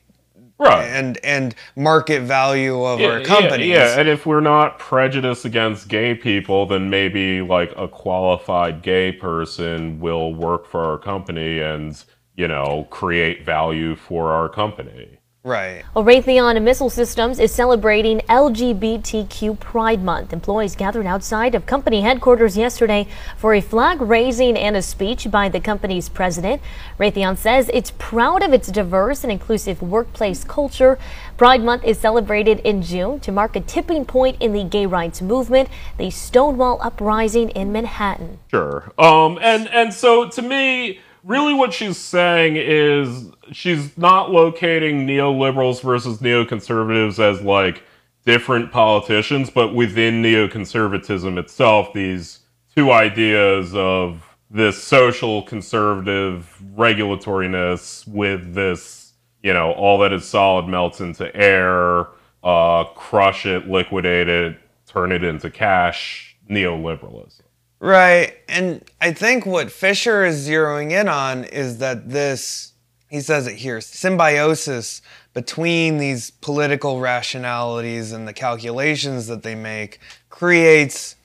Right. 0.58 0.84
and 0.84 1.18
and 1.24 1.54
market 1.76 2.20
value 2.22 2.84
of 2.84 3.00
our 3.00 3.18
Yeah. 3.18 3.24
Yeah, 3.68 3.98
and 3.98 4.08
if 4.08 4.26
we're 4.26 4.40
not 4.40 4.78
prejudiced 4.78 5.44
against 5.44 5.88
gay 5.88 6.14
people, 6.14 6.66
then 6.66 6.88
maybe 6.88 7.40
like 7.42 7.72
a 7.76 7.88
qualified 7.88 8.82
gay 8.82 9.10
person 9.12 9.98
will 9.98 10.32
work 10.34 10.66
for 10.66 10.84
our 10.84 10.98
company 10.98 11.58
and, 11.60 12.00
you 12.36 12.46
know, 12.46 12.86
create 12.90 13.44
value 13.44 13.96
for 13.96 14.30
our 14.30 14.48
company. 14.48 15.18
Right. 15.44 15.82
Well, 15.92 16.04
Raytheon 16.04 16.62
Missile 16.62 16.88
Systems 16.88 17.40
is 17.40 17.52
celebrating 17.52 18.20
LGBTQ 18.28 19.58
Pride 19.58 20.00
Month. 20.00 20.32
Employees 20.32 20.76
gathered 20.76 21.04
outside 21.04 21.56
of 21.56 21.66
company 21.66 22.02
headquarters 22.02 22.56
yesterday 22.56 23.08
for 23.36 23.52
a 23.52 23.60
flag 23.60 24.00
raising 24.00 24.56
and 24.56 24.76
a 24.76 24.82
speech 24.82 25.32
by 25.32 25.48
the 25.48 25.58
company's 25.58 26.08
president. 26.08 26.62
Raytheon 26.96 27.36
says 27.36 27.68
it's 27.74 27.90
proud 27.98 28.44
of 28.44 28.52
its 28.52 28.68
diverse 28.68 29.24
and 29.24 29.32
inclusive 29.32 29.82
workplace 29.82 30.44
culture. 30.44 30.96
Pride 31.36 31.64
Month 31.64 31.82
is 31.82 31.98
celebrated 31.98 32.60
in 32.60 32.80
June 32.80 33.18
to 33.18 33.32
mark 33.32 33.56
a 33.56 33.60
tipping 33.60 34.04
point 34.04 34.36
in 34.40 34.52
the 34.52 34.62
gay 34.62 34.86
rights 34.86 35.20
movement, 35.20 35.68
the 35.98 36.10
Stonewall 36.10 36.78
Uprising 36.80 37.50
in 37.50 37.72
Manhattan. 37.72 38.38
Sure. 38.48 38.92
Um, 38.96 39.40
and 39.42 39.68
and 39.70 39.92
so 39.92 40.28
to 40.28 40.40
me, 40.40 41.00
really, 41.24 41.54
what 41.54 41.72
she's 41.72 41.98
saying 41.98 42.56
is 42.56 43.30
she's 43.54 43.96
not 43.96 44.30
locating 44.30 45.06
neoliberals 45.06 45.82
versus 45.82 46.18
neoconservatives 46.18 47.18
as 47.18 47.42
like 47.42 47.82
different 48.24 48.70
politicians, 48.70 49.50
but 49.50 49.74
within 49.74 50.22
neoconservatism 50.22 51.38
itself, 51.38 51.92
these 51.92 52.40
two 52.74 52.92
ideas 52.92 53.74
of 53.74 54.24
this 54.50 54.82
social 54.82 55.42
conservative 55.42 56.62
regulatoriness 56.74 58.06
with 58.06 58.54
this, 58.54 59.14
you 59.42 59.52
know, 59.52 59.72
all 59.72 59.98
that 59.98 60.12
is 60.12 60.24
solid 60.24 60.66
melts 60.66 61.00
into 61.00 61.34
air, 61.34 62.06
uh, 62.44 62.84
crush 62.94 63.46
it, 63.46 63.66
liquidate 63.66 64.28
it, 64.28 64.58
turn 64.86 65.10
it 65.10 65.24
into 65.24 65.50
cash, 65.50 66.36
neoliberalism. 66.50 67.40
Right. 67.80 68.36
And 68.48 68.84
I 69.00 69.12
think 69.12 69.44
what 69.44 69.72
Fisher 69.72 70.24
is 70.24 70.46
zeroing 70.48 70.92
in 70.92 71.08
on 71.08 71.44
is 71.44 71.78
that 71.78 72.08
this, 72.08 72.71
he 73.12 73.20
says 73.20 73.46
it 73.46 73.56
here, 73.56 73.78
symbiosis 73.82 75.02
between 75.34 75.98
these 75.98 76.30
political 76.30 76.98
rationalities 76.98 78.10
and 78.10 78.26
the 78.26 78.32
calculations 78.32 79.26
that 79.26 79.42
they 79.42 79.54
make 79.54 80.00
creates 80.30 81.16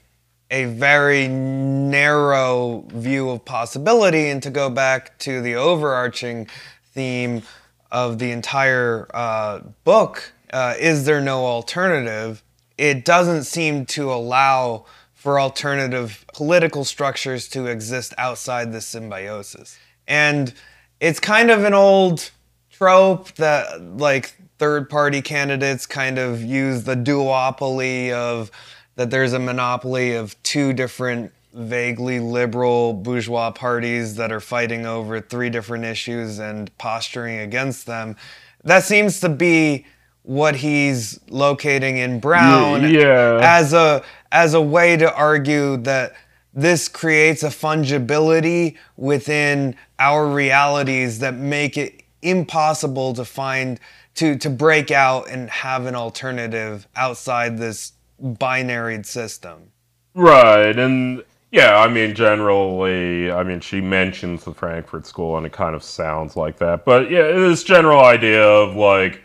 a 0.52 0.66
very 0.66 1.30
narrow 1.30 2.84
view 2.90 3.30
of 3.30 3.46
possibility. 3.46 4.28
And 4.28 4.44
to 4.44 4.50
go 4.50 4.70
back 4.70 5.18
to 5.20 5.42
the 5.42 5.56
overarching 5.56 6.50
theme 6.94 7.44
of 7.90 8.20
the 8.20 8.32
entire 8.32 9.08
uh, 9.14 9.62
book, 9.86 10.34
uh, 10.52 10.74
is 10.78 11.06
there 11.06 11.22
no 11.22 11.46
alternative? 11.46 12.44
It 12.78 13.06
doesn't 13.06 13.46
seem 13.46 13.86
to 13.86 14.12
allow 14.12 14.88
for 15.14 15.40
alternative 15.40 16.26
political 16.34 16.84
structures 16.84 17.48
to 17.50 17.68
exist 17.68 18.14
outside 18.18 18.74
this 18.74 18.86
symbiosis. 18.86 19.78
And 20.06 20.54
it's 21.00 21.20
kind 21.20 21.52
of 21.52 21.64
an 21.64 21.74
old 21.74 22.32
trope 22.72 23.32
that 23.34 23.82
like 23.98 24.36
third 24.58 24.90
party 24.90 25.22
candidates 25.22 25.86
kind 25.86 26.18
of 26.18 26.42
use 26.42 26.84
the 26.84 26.96
duopoly 26.96 28.12
of 28.12 28.52
that 28.96 29.12
there's 29.12 29.34
a 29.34 29.40
monopoly 29.40 30.14
of 30.14 30.42
two 30.44 30.74
different 30.74 31.32
vaguely 31.54 32.20
liberal 32.20 32.94
bourgeois 32.94 33.52
parties 33.52 34.16
that 34.16 34.32
are 34.32 34.40
fighting 34.40 34.86
over 34.86 35.20
three 35.20 35.50
different 35.50 35.86
issues 35.86 36.40
and 36.40 36.76
posturing 36.78 37.40
against 37.40 37.86
them. 37.86 38.16
That 38.64 38.84
seems 38.84 39.20
to 39.22 39.30
be 39.30 39.86
what 40.24 40.58
he's 40.58 41.20
locating 41.30 41.98
in 41.98 42.20
Brown 42.20 42.90
yeah. 42.90 43.40
as 43.42 43.74
a 43.74 44.04
as 44.32 44.54
a 44.54 44.62
way 44.62 44.98
to 44.98 45.14
argue 45.16 45.78
that 45.78 46.14
this 46.54 46.88
creates 46.88 47.44
a 47.44 47.50
fungibility 47.50 48.78
within 48.96 49.76
our 50.00 50.28
realities 50.28 51.20
that 51.20 51.36
make 51.36 51.78
it 51.78 52.04
impossible 52.22 53.14
to 53.14 53.24
find 53.26 53.80
to 54.16 54.36
to 54.38 54.50
break 54.50 54.90
out 54.90 55.30
and 55.30 55.50
have 55.50 55.86
an 55.86 55.96
alternative 55.96 56.88
outside 56.96 57.58
this 57.58 57.94
binary 58.20 59.04
system. 59.04 59.72
Right, 60.16 60.78
and 60.78 61.24
yeah, 61.52 61.78
I 61.78 61.88
mean, 61.88 62.14
generally, 62.16 63.32
I 63.32 63.44
mean, 63.44 63.60
she 63.60 63.80
mentions 63.80 64.44
the 64.44 64.54
Frankfurt 64.54 65.06
School, 65.06 65.38
and 65.38 65.46
it 65.46 65.54
kind 65.54 65.76
of 65.76 65.84
sounds 65.84 66.36
like 66.36 66.58
that. 66.58 66.84
But 66.84 67.10
yeah, 67.10 67.32
this 67.32 67.64
general 67.64 68.04
idea 68.04 68.44
of 68.44 68.76
like 68.76 69.22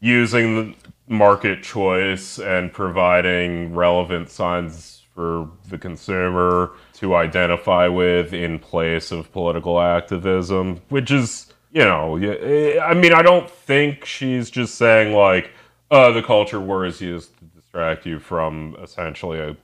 using 0.00 0.54
the 0.54 0.74
market 1.08 1.62
choice 1.62 2.38
and 2.38 2.72
providing 2.72 3.74
relevant 3.74 4.30
signs 4.30 4.97
for 5.18 5.50
the 5.68 5.76
consumer 5.76 6.70
to 6.92 7.16
identify 7.16 7.88
with 7.88 8.32
in 8.32 8.56
place 8.56 9.10
of 9.10 9.32
political 9.32 9.80
activism, 9.80 10.80
which 10.90 11.10
is, 11.10 11.52
you 11.72 11.82
know, 11.82 12.16
I 12.16 12.94
mean, 12.94 13.12
I 13.12 13.22
don't 13.22 13.50
think 13.50 14.04
she's 14.04 14.48
just 14.48 14.76
saying 14.76 15.12
like, 15.12 15.50
uh, 15.90 16.12
the 16.12 16.22
culture 16.22 16.60
war 16.60 16.86
is 16.86 17.00
used 17.00 17.36
to 17.36 17.44
distract 17.46 18.06
you 18.06 18.20
from 18.20 18.76
essentially 18.80 19.40
a 19.40 19.56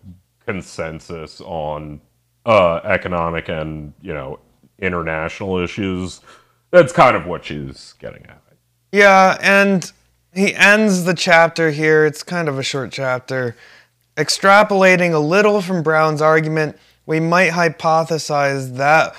consensus 0.45 1.41
on 1.43 2.01
uh, 2.47 2.81
economic 2.83 3.49
and 3.49 3.93
you 4.03 4.13
know 4.13 4.41
international 4.81 5.59
issues. 5.59 6.21
That's 6.73 6.93
kind 6.93 7.15
of 7.15 7.27
what 7.27 7.45
she's 7.45 7.95
getting 8.01 8.27
at. 8.27 8.43
Yeah, 8.91 9.39
and 9.41 9.93
he 10.35 10.53
ends 10.53 11.05
the 11.05 11.15
chapter 11.15 11.71
here. 11.71 12.05
It's 12.05 12.25
kind 12.25 12.49
of 12.49 12.59
a 12.59 12.65
short 12.65 12.91
chapter. 12.91 13.55
Extrapolating 14.17 15.13
a 15.13 15.19
little 15.19 15.61
from 15.61 15.83
Brown's 15.83 16.23
argument, 16.23 16.79
we 17.05 17.19
might 17.19 17.51
hypothesize 17.51 18.77
that 18.77 19.15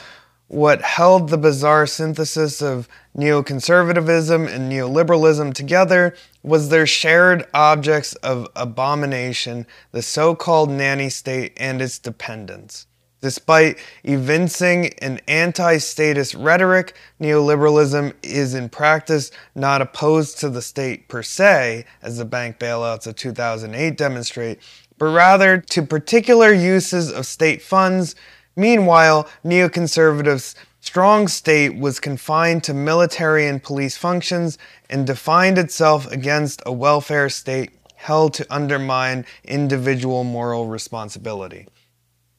what 0.47 0.81
held 0.81 1.29
the 1.29 1.37
bizarre 1.37 1.85
synthesis 1.85 2.61
of 2.61 2.87
neoconservatism 3.17 4.47
and 4.47 4.71
neoliberalism 4.71 5.53
together 5.53 6.15
was 6.43 6.69
their 6.69 6.87
shared 6.87 7.45
objects 7.53 8.13
of 8.15 8.47
abomination, 8.55 9.67
the 9.91 10.01
so 10.01 10.33
called 10.33 10.69
nanny 10.69 11.09
state 11.09 11.51
and 11.57 11.81
its 11.81 11.99
dependents. 11.99 12.87
Despite 13.21 13.79
evincing 14.03 14.93
an 14.99 15.19
anti 15.27 15.79
statist 15.79 16.35
rhetoric, 16.35 16.95
neoliberalism 17.19 18.13
is 18.21 18.53
in 18.53 18.69
practice 18.69 19.31
not 19.55 19.81
opposed 19.81 20.37
to 20.39 20.49
the 20.49 20.61
state 20.61 21.07
per 21.07 21.23
se, 21.23 21.85
as 22.03 22.19
the 22.19 22.25
bank 22.25 22.59
bailouts 22.59 23.07
of 23.07 23.15
2008 23.15 23.97
demonstrate, 23.97 24.59
but 24.97 25.07
rather 25.07 25.57
to 25.57 25.81
particular 25.81 26.51
uses 26.51 27.11
of 27.11 27.25
state 27.25 27.61
funds. 27.61 28.15
Meanwhile, 28.55 29.27
neoconservatives' 29.43 30.55
strong 30.79 31.27
state 31.27 31.75
was 31.77 31.99
confined 31.99 32.63
to 32.65 32.73
military 32.73 33.47
and 33.47 33.61
police 33.61 33.97
functions 33.97 34.57
and 34.89 35.05
defined 35.05 35.57
itself 35.57 36.11
against 36.11 36.61
a 36.65 36.71
welfare 36.71 37.29
state 37.29 37.71
held 37.95 38.33
to 38.35 38.45
undermine 38.53 39.25
individual 39.43 40.23
moral 40.23 40.67
responsibility 40.67 41.67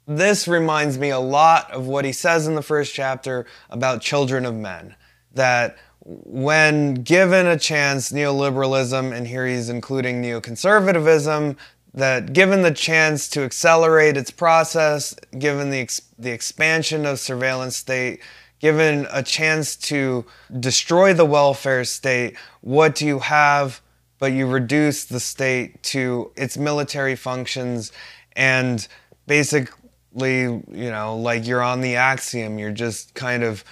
this 0.06 0.46
reminds 0.46 0.98
me 0.98 1.10
a 1.10 1.18
lot 1.18 1.70
of 1.72 1.86
what 1.86 2.04
he 2.04 2.12
says 2.12 2.46
in 2.46 2.54
the 2.54 2.62
first 2.62 2.94
chapter 2.94 3.46
about 3.70 4.00
children 4.00 4.46
of 4.46 4.54
men. 4.54 4.94
That 5.32 5.76
when 6.04 6.94
given 6.94 7.46
a 7.46 7.58
chance, 7.58 8.12
neoliberalism, 8.12 9.12
and 9.12 9.26
here 9.26 9.46
he's 9.46 9.68
including 9.68 10.22
neoconservatism, 10.22 11.56
that 11.96 12.34
given 12.34 12.62
the 12.62 12.70
chance 12.70 13.26
to 13.30 13.42
accelerate 13.42 14.16
its 14.16 14.30
process, 14.30 15.14
given 15.38 15.70
the, 15.70 15.80
ex- 15.80 16.02
the 16.18 16.30
expansion 16.30 17.06
of 17.06 17.18
surveillance 17.18 17.76
state, 17.76 18.20
given 18.60 19.06
a 19.10 19.22
chance 19.22 19.74
to 19.76 20.24
destroy 20.60 21.14
the 21.14 21.24
welfare 21.24 21.84
state, 21.84 22.36
what 22.60 22.94
do 22.94 23.06
you 23.06 23.18
have? 23.18 23.80
But 24.18 24.32
you 24.32 24.46
reduce 24.46 25.04
the 25.04 25.20
state 25.20 25.82
to 25.84 26.32
its 26.36 26.56
military 26.56 27.16
functions 27.16 27.92
and 28.34 28.86
basically, 29.26 30.42
you 30.42 30.62
know, 30.70 31.16
like 31.16 31.46
you're 31.46 31.62
on 31.62 31.80
the 31.80 31.96
axiom, 31.96 32.58
you're 32.58 32.72
just 32.72 33.14
kind 33.14 33.42
of 33.42 33.64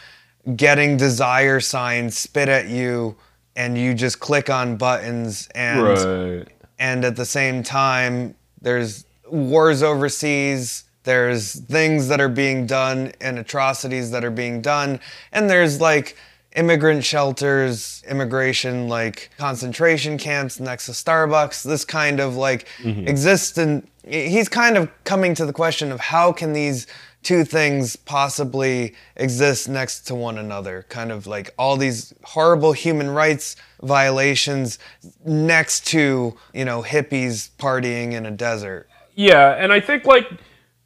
getting 0.56 0.96
desire 0.96 1.60
signs 1.60 2.18
spit 2.18 2.48
at 2.48 2.68
you 2.68 3.16
and 3.56 3.78
you 3.78 3.94
just 3.94 4.20
click 4.20 4.50
on 4.50 4.76
buttons 4.76 5.48
and 5.54 5.82
Right. 5.82 6.48
And 6.78 7.04
at 7.04 7.16
the 7.16 7.24
same 7.24 7.62
time 7.62 8.34
there's 8.60 9.04
wars 9.30 9.82
overseas 9.82 10.84
there's 11.04 11.60
things 11.60 12.08
that 12.08 12.20
are 12.20 12.30
being 12.30 12.66
done 12.66 13.12
and 13.20 13.38
atrocities 13.38 14.10
that 14.10 14.24
are 14.24 14.30
being 14.30 14.60
done. 14.60 14.98
And 15.32 15.48
there's 15.48 15.80
like 15.80 16.16
immigrant 16.56 17.04
shelters 17.04 18.02
immigration 18.08 18.88
like 18.88 19.28
concentration 19.38 20.16
camps 20.16 20.60
next 20.60 20.86
to 20.86 20.92
starbucks 20.92 21.64
this 21.64 21.84
kind 21.84 22.20
of 22.20 22.36
like 22.36 22.68
mm-hmm. 22.78 23.08
exists 23.08 23.58
and 23.58 23.84
he's 24.06 24.48
kind 24.48 24.76
of 24.76 24.88
coming 25.02 25.34
to 25.34 25.44
the 25.44 25.52
question 25.52 25.90
of 25.90 25.98
how 25.98 26.30
can 26.30 26.52
these 26.52 26.86
two 27.24 27.44
things 27.44 27.96
possibly 27.96 28.94
exist 29.16 29.68
next 29.68 30.00
to 30.02 30.14
one 30.14 30.38
another. 30.38 30.84
Kind 30.88 31.10
of 31.10 31.26
like 31.26 31.52
all 31.58 31.76
these 31.76 32.14
horrible 32.22 32.72
human 32.72 33.10
rights 33.10 33.56
violations 33.82 34.78
next 35.24 35.86
to 35.88 36.36
you 36.52 36.64
know 36.64 36.82
hippies 36.82 37.50
partying 37.58 38.12
in 38.12 38.26
a 38.26 38.30
desert. 38.30 38.88
Yeah, 39.14 39.50
and 39.52 39.72
I 39.72 39.80
think 39.80 40.04
like 40.04 40.28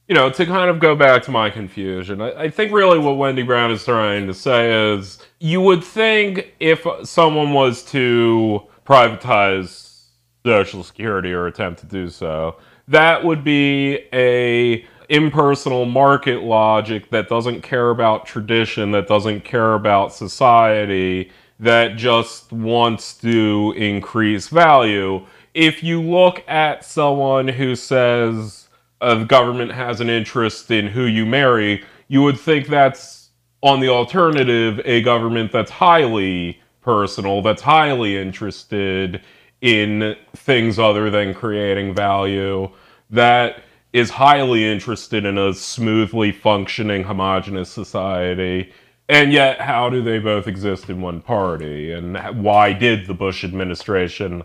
you 0.09 0.15
know, 0.15 0.31
to 0.31 0.47
kind 0.47 0.71
of 0.71 0.79
go 0.79 0.97
back 0.97 1.23
to 1.25 1.31
my 1.31 1.51
confusion, 1.51 2.23
I, 2.23 2.45
I 2.45 2.51
think 2.51 2.73
really 2.73 2.99
what 2.99 3.19
Wendy 3.19 3.43
Brown 3.43 3.71
is 3.71 3.85
trying 3.85 4.27
to 4.27 4.35
say 4.35 4.95
is 4.95 5.19
you 5.39 5.61
would 5.61 5.85
think 5.85 6.55
if 6.61 6.87
someone 7.05 7.53
was 7.53 7.83
to 7.91 8.63
privatize 8.87 10.05
Social 10.47 10.83
Security 10.83 11.33
or 11.33 11.47
attempt 11.47 11.81
to 11.81 11.87
do 11.87 12.09
so, 12.09 12.57
that 12.89 13.23
would 13.23 13.45
be 13.45 13.99
a 14.15 14.87
impersonal 15.09 15.85
market 15.85 16.43
logic 16.43 17.11
that 17.11 17.29
doesn't 17.29 17.63
care 17.63 17.91
about 17.91 18.27
tradition, 18.27 18.91
that 18.93 19.09
doesn't 19.09 19.43
care 19.45 19.75
about 19.75 20.13
society, 20.13 21.31
that 21.59 21.97
just 21.97 22.53
wants 22.53 23.15
to 23.15 23.75
increase 23.77 24.49
value. 24.49 25.25
If 25.55 25.83
you 25.83 26.01
look 26.01 26.47
at 26.49 26.85
someone 26.85 27.49
who 27.49 27.75
says 27.75 28.69
uh, 29.01 29.17
the 29.17 29.25
government 29.25 29.73
has 29.73 30.01
an 30.01 30.11
interest 30.11 30.71
in 30.71 30.87
who 30.87 31.05
you 31.05 31.25
marry, 31.25 31.85
you 32.09 32.23
would 32.23 32.39
think 32.39 32.69
that's 32.69 33.31
on 33.63 33.81
the 33.81 33.89
alternative 33.89 34.81
a 34.85 35.03
government 35.03 35.51
that's 35.51 35.71
highly 35.71 36.61
personal, 36.81 37.43
that's 37.43 37.63
highly 37.63 38.17
interested 38.17 39.21
in 39.61 40.15
things 40.37 40.79
other 40.79 41.11
than 41.11 41.35
creating 41.35 41.95
value, 41.95 42.71
that 43.11 43.63
is 43.93 44.11
highly 44.11 44.71
interested 44.71 45.25
in 45.25 45.39
a 45.39 45.55
smoothly 45.55 46.33
functioning 46.33 47.05
homogenous 47.05 47.71
society. 47.71 48.73
And 49.09 49.33
yet, 49.33 49.61
how 49.61 49.89
do 49.89 50.03
they 50.03 50.19
both 50.19 50.47
exist 50.47 50.91
in 50.91 51.01
one 51.01 51.23
party? 51.23 51.93
And 51.93 52.19
why 52.43 52.73
did 52.75 53.07
the 53.07 53.15
Bush 53.15 53.45
administration 53.45 54.43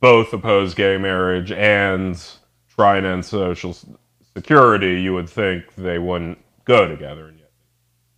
both 0.00 0.32
oppose 0.32 0.74
gay 0.74 0.96
marriage 0.98 1.50
and 1.50 2.22
try 2.68 2.96
and 2.96 3.06
end 3.06 3.24
social 3.24 3.76
security? 4.34 5.00
You 5.00 5.14
would 5.14 5.28
think 5.28 5.74
they 5.74 5.98
wouldn't 5.98 6.38
go 6.64 6.86
together. 6.86 7.34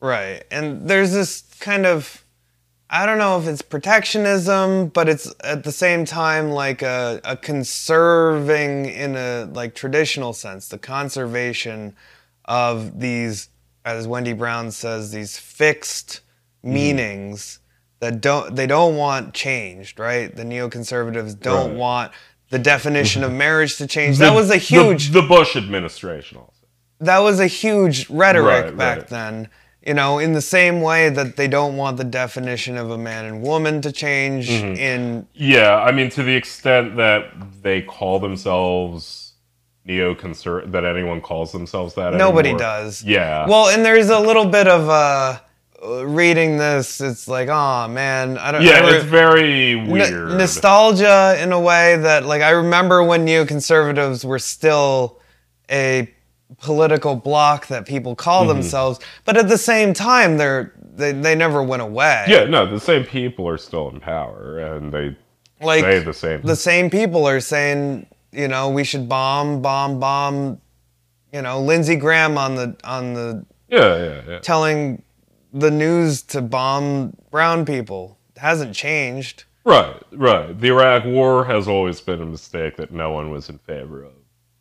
Right. 0.01 0.45
And 0.51 0.89
there's 0.89 1.13
this 1.13 1.43
kind 1.61 1.87
of 1.87 2.25
I 2.89 3.05
don't 3.05 3.19
know 3.19 3.39
if 3.39 3.49
it's 3.49 3.63
protectionism, 3.63 4.89
but 4.89 5.09
it's 5.09 5.33
at 5.43 5.65
the 5.65 5.73
same 5.73 6.05
time 6.05 6.51
like 6.53 6.83
a, 6.83 7.21
a 7.25 7.37
conserving 7.37 8.87
in 8.87 9.17
a 9.17 9.49
like 9.53 9.75
traditional 9.75 10.33
sense, 10.33 10.69
the 10.69 10.79
conservation 10.79 11.97
of 12.45 13.01
these, 13.01 13.49
as 13.85 14.07
Wendy 14.07 14.33
Brown 14.33 14.71
says, 14.71 15.11
these 15.11 15.37
fixed 15.37 16.21
mm-hmm. 16.65 16.75
meanings 16.75 17.59
that 17.99 18.21
don't 18.21 18.55
they 18.55 18.67
don't 18.69 18.97
want 18.97 19.35
changed, 19.35 19.99
right? 19.99 20.35
The 20.35 20.45
neoconservatives 20.45 21.39
don't 21.41 21.71
Right. 21.71 21.79
want 21.79 22.13
the 22.51 22.59
definition 22.61 23.25
of 23.25 23.31
mm-hmm. 23.31 23.39
marriage 23.39 23.77
to 23.79 23.87
change. 23.89 24.19
That 24.19 24.35
was 24.35 24.49
a 24.51 24.53
The- 24.53 24.59
huge 24.59 25.11
The, 25.11 25.23
Bush 25.23 25.57
administration 25.57 26.39
also. 26.39 26.53
that 27.01 27.19
was 27.19 27.41
a 27.41 27.49
huge 27.49 28.09
rhetoric 28.11 28.67
Right, 28.67 28.77
back 28.77 28.99
right. 28.99 29.09
then. 29.09 29.49
You 29.87 29.95
know, 29.95 30.19
in 30.19 30.33
the 30.33 30.41
same 30.43 30.81
way 30.81 31.11
that 31.11 31.37
they 31.37 31.47
don't 31.47 31.77
want 31.77 31.97
the 31.97 32.05
definition 32.05 32.77
of 32.77 32.91
a 32.91 32.99
man 32.99 33.25
and 33.25 33.41
woman 33.43 33.81
to 33.83 33.93
change 33.93 34.49
Mm-hmm. 34.49 34.75
in 34.75 35.27
Yeah, 35.33 35.77
I 35.77 35.93
mean, 35.93 36.11
to 36.11 36.23
the 36.25 36.35
extent 36.35 36.97
that 36.97 37.23
they 37.63 37.83
call 37.83 38.19
themselves 38.19 39.35
neoconser, 39.87 40.71
that 40.73 40.85
anyone 40.85 41.21
calls 41.21 41.53
themselves 41.53 41.95
that. 41.95 42.15
nobody 42.15 42.49
anymore. 42.51 42.59
does. 42.59 43.05
Yeah. 43.05 43.47
Well, 43.47 43.69
and 43.69 43.85
there's 43.85 44.09
a 44.11 44.19
little 44.19 44.47
bit 44.47 44.67
of 44.67 44.89
uh 44.89 45.39
reading 46.05 46.57
this, 46.57 47.01
it's 47.01 47.29
like, 47.29 47.49
oh 47.49 47.87
man, 47.87 48.39
I 48.39 48.51
don't 48.51 48.63
yeah, 48.63 48.79
I 48.79 48.81
re- 48.91 48.97
it's 48.97 49.05
very 49.05 49.79
n- 49.79 49.89
weird. 49.89 50.31
nostalgia 50.37 51.37
in 51.41 51.53
a 51.53 51.61
way 51.61 51.97
that 51.99 52.25
like 52.27 52.43
I 52.43 52.51
remember 52.51 53.05
when 53.05 53.25
neoconservatives 53.27 54.25
were 54.25 54.39
still 54.41 55.21
a 55.71 56.11
political 56.61 57.17
bloc 57.17 57.67
that 57.69 57.87
people 57.87 58.15
call 58.15 58.45
Mm-hmm. 58.45 58.55
themselves, 58.55 59.01
but 59.25 59.37
at 59.37 59.49
the 59.49 59.59
same 59.59 59.93
time 59.95 60.37
they're 60.39 60.73
they, 60.95 61.13
they 61.13 61.35
never 61.35 61.63
went 61.63 61.83
away. 61.83 62.25
yeah, 62.29 62.45
no, 62.45 62.65
the 62.67 62.81
same 62.81 63.05
people 63.05 63.47
are 63.47 63.59
still 63.59 63.91
in 63.91 64.01
power, 64.01 64.59
and 64.59 64.93
they 64.93 65.15
like 65.61 65.83
say 65.85 65.99
the 66.01 66.15
same. 66.15 66.41
the 66.43 66.57
same 66.57 66.89
people 66.91 67.27
are 67.29 67.41
saying, 67.41 68.07
you 68.33 68.49
know, 68.49 68.71
we 68.71 68.83
should 68.85 69.09
bomb, 69.09 69.61
bomb, 69.61 70.01
bomb. 70.01 70.61
You 71.33 71.43
know, 71.43 71.61
Lindsey 71.61 71.97
Graham 71.97 72.39
on 72.39 72.55
the 72.55 72.77
on 72.85 73.13
the 73.15 73.45
yeah, 73.69 73.97
yeah, 73.97 74.21
yeah. 74.29 74.39
telling 74.39 75.03
the 75.53 75.71
news 75.71 76.23
to 76.23 76.41
bomb 76.41 77.15
brown 77.31 77.65
people 77.67 78.19
It 78.35 78.41
hasn't 78.41 78.75
changed. 78.75 79.45
Right, 79.65 79.97
right. 80.13 80.59
The 80.59 80.69
Iraq 80.69 81.05
War 81.05 81.45
has 81.45 81.67
always 81.69 82.01
been 82.01 82.23
a 82.23 82.27
mistake 82.27 82.77
that 82.77 82.93
no 82.93 83.11
one 83.11 83.31
was 83.31 83.49
in 83.51 83.59
favor 83.59 84.05
of, 84.05 84.13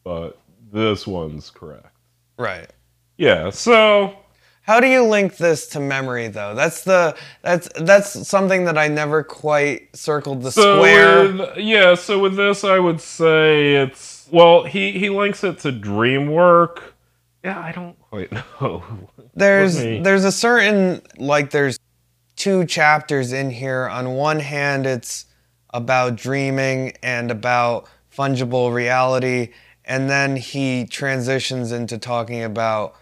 but 0.04 0.40
this 0.72 1.06
one's 1.08 1.50
correct. 1.50 1.96
Right. 2.38 2.70
Yeah. 3.18 3.50
So 3.52 4.16
How 4.62 4.80
do 4.80 4.88
you 4.88 5.04
link 5.04 5.38
this 5.38 5.68
to 5.70 5.80
memory 5.80 6.28
though? 6.28 6.56
That's 6.56 6.84
the 6.84 7.16
that's 7.42 7.70
that's 7.80 8.28
something 8.28 8.66
that 8.66 8.78
I 8.78 8.88
never 8.88 9.24
quite 9.24 9.96
circled 9.96 10.42
the 10.44 10.52
So 10.52 10.78
square. 10.80 11.32
with, 11.32 11.58
yeah, 11.58 11.96
so 11.96 12.20
with 12.20 12.36
this, 12.36 12.64
I 12.64 12.80
would 12.80 13.00
say 13.02 13.76
it's 13.76 14.28
well, 14.32 14.64
he 14.64 14.92
he 14.94 15.10
links 15.10 15.44
it 15.44 15.60
to 15.60 15.72
dream 15.72 16.32
work. 16.32 16.96
Yeah, 17.44 17.60
I 17.60 17.72
don't 17.72 17.98
quite 18.00 18.32
know. 18.62 18.84
there's 19.36 19.76
there's 19.78 20.26
a 20.26 20.32
certain 20.32 21.02
like 21.18 21.52
there's 21.52 21.78
two 22.36 22.66
chapters 22.66 23.32
in 23.32 23.52
here. 23.52 23.88
On 23.88 24.10
one 24.16 24.40
hand, 24.40 24.86
it's 24.88 25.26
about 25.74 26.16
dreaming 26.16 26.94
and 27.04 27.30
about 27.32 27.88
fungible 28.16 28.74
reality, 28.74 29.50
and 29.86 30.10
then 30.10 30.36
he 30.36 30.86
transitions 30.86 31.72
into 31.72 31.98
talking 31.98 32.44
about 32.44 32.96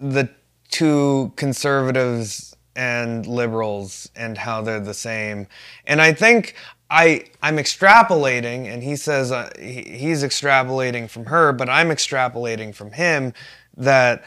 the 0.00 0.28
two 0.70 1.32
conservatives 1.36 2.56
and 2.76 3.26
liberals 3.26 4.10
and 4.16 4.36
how 4.36 4.60
they're 4.60 4.80
the 4.80 4.94
same. 4.94 5.46
And 5.86 6.02
I 6.02 6.12
think 6.12 6.56
I 6.90 7.24
I'm 7.42 7.56
extrapolating, 7.56 8.66
and 8.66 8.82
he 8.82 8.96
says 8.96 9.32
uh, 9.32 9.50
he, 9.58 9.82
he's 9.82 10.22
extrapolating 10.22 11.08
from 11.08 11.26
her, 11.26 11.52
but 11.52 11.68
I'm 11.68 11.88
extrapolating 11.88 12.74
from 12.74 12.92
him 12.92 13.32
that 13.76 14.24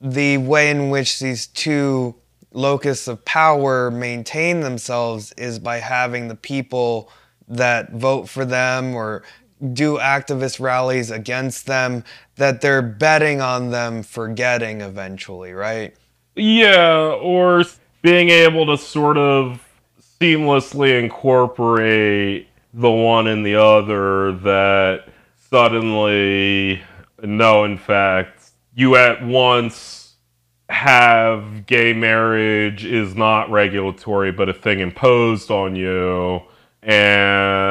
the 0.00 0.38
way 0.38 0.70
in 0.70 0.90
which 0.90 1.18
these 1.18 1.46
two 1.48 2.14
locus 2.52 3.08
of 3.08 3.24
power 3.24 3.90
maintain 3.90 4.60
themselves 4.60 5.32
is 5.32 5.58
by 5.58 5.78
having 5.78 6.28
the 6.28 6.34
people 6.34 7.10
that 7.48 7.92
vote 7.92 8.28
for 8.28 8.44
them 8.44 8.94
or 8.94 9.22
do 9.72 9.98
activist 9.98 10.60
rallies 10.60 11.10
against 11.10 11.66
them 11.66 12.04
that 12.36 12.60
they're 12.60 12.82
betting 12.82 13.40
on 13.40 13.70
them 13.70 14.02
forgetting 14.02 14.80
eventually 14.80 15.52
right? 15.52 15.94
Yeah, 16.34 17.16
or 17.20 17.64
being 18.02 18.28
able 18.28 18.66
to 18.66 18.76
sort 18.76 19.16
of 19.16 19.62
seamlessly 20.20 21.02
incorporate 21.02 22.48
the 22.74 22.90
one 22.90 23.26
and 23.26 23.44
the 23.44 23.56
other 23.56 24.32
that 24.32 25.08
suddenly, 25.50 26.82
no, 27.22 27.64
in 27.64 27.78
fact, 27.78 28.50
you 28.74 28.96
at 28.96 29.24
once 29.24 30.14
have 30.68 31.64
gay 31.66 31.92
marriage 31.92 32.84
is 32.84 33.14
not 33.14 33.50
regulatory 33.50 34.32
but 34.32 34.48
a 34.48 34.52
thing 34.52 34.80
imposed 34.80 35.50
on 35.50 35.74
you, 35.74 36.42
and 36.82 37.65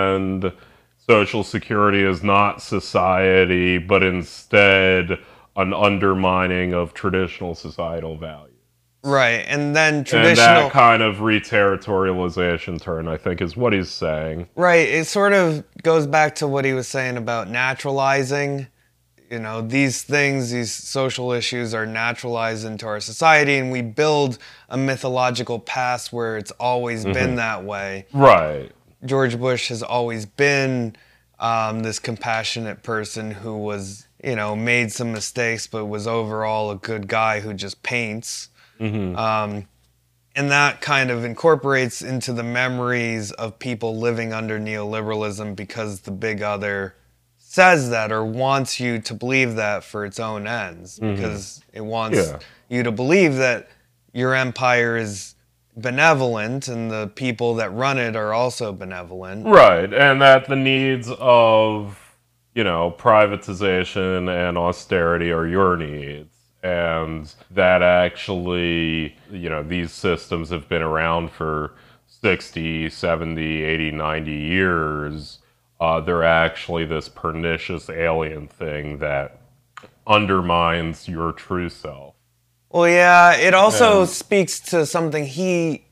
social 1.07 1.43
security 1.43 2.03
is 2.03 2.23
not 2.23 2.61
society 2.61 3.77
but 3.77 4.03
instead 4.03 5.17
an 5.55 5.73
undermining 5.73 6.73
of 6.73 6.93
traditional 6.93 7.55
societal 7.55 8.17
values. 8.17 8.51
right 9.03 9.45
and 9.47 9.75
then 9.75 9.95
And 9.95 10.07
traditional 10.07 10.63
that 10.63 10.71
kind 10.71 11.01
of 11.01 11.17
reterritorialization 11.17 12.81
turn, 12.81 13.07
I 13.07 13.17
think, 13.17 13.41
is 13.41 13.55
what 13.55 13.71
he's 13.71 13.91
saying. 13.91 14.49
Right. 14.55 14.87
It 14.87 15.07
sort 15.07 15.33
of 15.33 15.63
goes 15.83 16.07
back 16.07 16.35
to 16.35 16.47
what 16.47 16.65
he 16.65 16.73
was 16.73 16.87
saying 16.87 17.17
about 17.17 17.49
naturalizing. 17.49 18.67
You 19.29 19.39
know, 19.39 19.61
these 19.61 20.03
things, 20.03 20.51
these 20.51 20.71
social 20.71 21.31
issues 21.31 21.73
are 21.73 21.85
naturalized 21.85 22.63
into 22.65 22.85
our 22.85 22.99
society, 22.99 23.55
and 23.57 23.71
we 23.71 23.81
build 23.81 24.37
a 24.69 24.77
mythological 24.77 25.59
past 25.59 26.13
where 26.13 26.37
it's 26.37 26.51
always 26.51 27.03
been 27.05 27.15
mm-hmm. 27.15 27.35
that 27.37 27.63
way. 27.63 28.05
Right. 28.13 28.71
George 29.03 29.37
Bush 29.39 29.69
has 29.69 29.83
always 29.83 30.25
been 30.25 30.95
um, 31.39 31.81
this 31.83 31.99
compassionate 31.99 32.81
person 32.83 33.31
who 33.31 33.57
was, 33.57 34.07
you 34.23 34.35
know, 34.35 34.55
made 34.55 34.91
some 34.91 35.11
mistakes, 35.11 35.67
but 35.67 35.85
was 35.85 36.07
overall 36.07 36.71
a 36.71 36.75
good 36.75 37.07
guy 37.07 37.39
who 37.41 37.53
just 37.53 37.83
paints. 37.83 38.49
Um, 38.79 39.67
and 40.37 40.51
that 40.51 40.81
kind 40.81 41.09
of 41.11 41.23
incorporates 41.23 42.01
into 42.01 42.33
the 42.33 42.43
memories 42.43 43.31
of 43.31 43.57
people 43.57 43.97
living 43.97 44.33
under 44.33 44.59
neoliberalism 44.59 45.55
because 45.55 46.01
the 46.01 46.11
big 46.11 46.41
other 46.41 46.95
says 47.37 47.89
that 47.91 48.11
or 48.11 48.25
wants 48.25 48.77
you 48.81 48.99
to 48.99 49.13
believe 49.13 49.55
that 49.55 49.81
for 49.85 50.03
its 50.05 50.19
own 50.19 50.45
ends 50.45 50.99
because 50.99 51.63
it 51.71 51.79
wants 51.85 52.17
Yeah. 52.17 52.39
you 52.67 52.83
to 52.83 52.91
believe 52.91 53.35
that 53.37 53.69
your 54.13 54.33
empire 54.35 54.97
is 54.97 55.34
benevolent 55.75 56.67
and 56.67 56.89
the 56.89 57.11
people 57.15 57.55
that 57.55 57.71
run 57.73 57.97
it 57.97 58.15
are 58.15 58.33
also 58.33 58.71
benevolent. 58.71 59.45
Right. 59.45 59.93
And 59.93 60.21
that 60.21 60.47
the 60.47 60.55
needs 60.55 61.09
of 61.19 62.05
you 62.55 62.63
know, 62.63 62.95
privatization 62.97 64.29
and 64.29 64.57
austerity 64.57 65.29
are 65.29 65.45
your 65.45 65.75
needs. 65.75 66.31
And 66.63 67.31
that 67.51 67.83
actually, 67.83 69.15
you 69.29 69.49
know, 69.49 69.61
these 69.61 69.91
systems 69.91 70.49
have 70.49 70.67
been 70.67 70.81
around 70.81 71.31
for 71.31 71.75
60, 72.07 72.89
70, 72.89 73.63
80, 73.63 73.91
90 73.91 74.31
years. 74.31 75.39
Uh, 75.79 75.99
they're 75.99 76.23
actually 76.23 76.85
this 76.85 77.09
pernicious 77.09 77.89
alien 77.89 78.47
thing 78.47 78.97
that 78.99 79.41
undermines 80.07 81.07
your 81.07 81.33
true 81.33 81.69
self. 81.69 82.14
Well, 82.75 82.89
yeah, 82.89 83.37
it 83.37 83.53
also 83.53 84.03
speaks 84.03 84.59
to 84.71 84.85
something 84.85 85.25
he, 85.25 85.85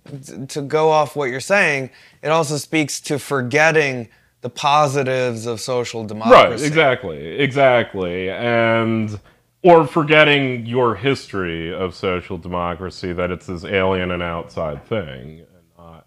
to 0.50 0.62
go 0.62 0.90
off 0.90 1.16
what 1.16 1.30
you're 1.30 1.40
saying, 1.40 1.92
it 2.22 2.28
also 2.28 2.58
speaks 2.58 3.00
to 3.02 3.20
forgetting 3.20 4.10
the 4.42 4.50
positives 4.50 5.46
of 5.46 5.62
social 5.62 6.04
democracy. 6.04 6.64
Right, 6.64 6.68
exactly, 6.68 7.26
exactly. 7.40 8.30
And 8.30 9.18
or 9.62 9.88
forgetting 9.88 10.66
your 10.66 10.94
history 10.94 11.74
of 11.74 11.96
social 11.96 12.38
democracy 12.38 13.14
that 13.14 13.32
it's 13.32 13.46
this 13.46 13.64
alien 13.64 14.12
and 14.12 14.22
outside 14.22 14.86
thing 14.86 15.40
and 15.40 15.66
not 15.78 16.06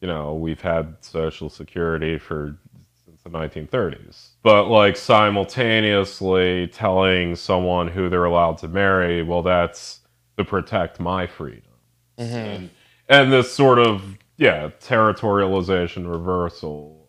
you 0.00 0.08
know, 0.08 0.34
we've 0.34 0.60
had 0.60 0.96
social 1.02 1.48
security 1.48 2.18
for 2.18 2.58
since 3.04 3.22
the 3.22 3.30
1930s. 3.30 4.30
But 4.42 4.64
like 4.64 4.96
simultaneously 4.96 6.66
telling 6.66 7.36
someone 7.36 7.86
who 7.86 8.08
they're 8.08 8.24
allowed 8.24 8.58
to 8.58 8.66
marry, 8.66 9.22
well 9.22 9.42
that's 9.42 10.00
to 10.38 10.44
protect 10.44 11.00
my 11.00 11.26
freedom. 11.26 11.62
And, 12.18 12.70
and 13.08 13.32
this 13.32 13.52
sort 13.52 13.78
of 13.78 14.16
yeah, 14.36 14.70
territorialization 14.80 16.10
reversal 16.10 17.08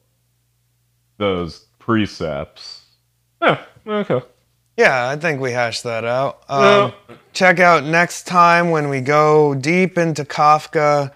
those 1.18 1.66
precepts. 1.80 2.84
Yeah, 3.42 3.62
okay. 3.86 4.22
Yeah, 4.78 5.10
I 5.10 5.16
think 5.16 5.42
we 5.42 5.52
hashed 5.52 5.84
that 5.84 6.06
out. 6.06 6.44
Um, 6.50 6.94
Check 7.34 7.60
out 7.60 7.84
next 7.84 8.28
time 8.28 8.70
when 8.70 8.90
we 8.90 9.02
go 9.02 9.56
deep 9.56 9.98
into 9.98 10.24
Kafka. 10.24 11.12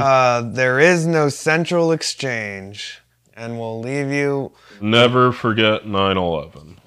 Uh, 0.00 0.40
there 0.52 0.80
is 0.80 1.06
no 1.06 1.28
central 1.28 1.92
exchange, 1.92 3.00
and 3.34 3.58
we'll 3.58 3.80
leave 3.80 4.10
you 4.10 4.52
Never 4.80 5.32
forget 5.32 5.86
9 5.86 6.16
11. 6.16 6.80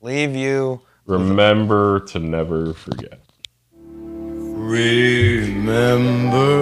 leave 0.00 0.36
you. 0.36 0.80
Remember 1.06 2.00
to 2.00 2.20
never 2.20 2.72
forget. 2.72 3.20
Remember 4.70 6.54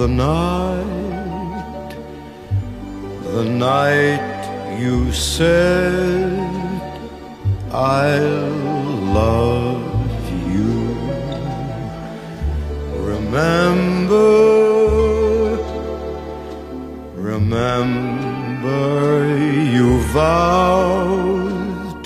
the 0.00 0.06
night, 0.06 1.96
the 3.34 3.44
night 3.44 4.78
you 4.78 5.10
said 5.10 6.38
I'll 7.72 8.50
love 9.20 9.82
you. 10.54 10.94
Remember, 13.10 14.30
remember 17.16 18.46
you 19.74 19.98
vowed 20.14 22.04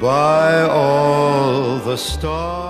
by 0.00 0.62
all 0.62 1.80
the 1.80 1.98
stars. 1.98 2.65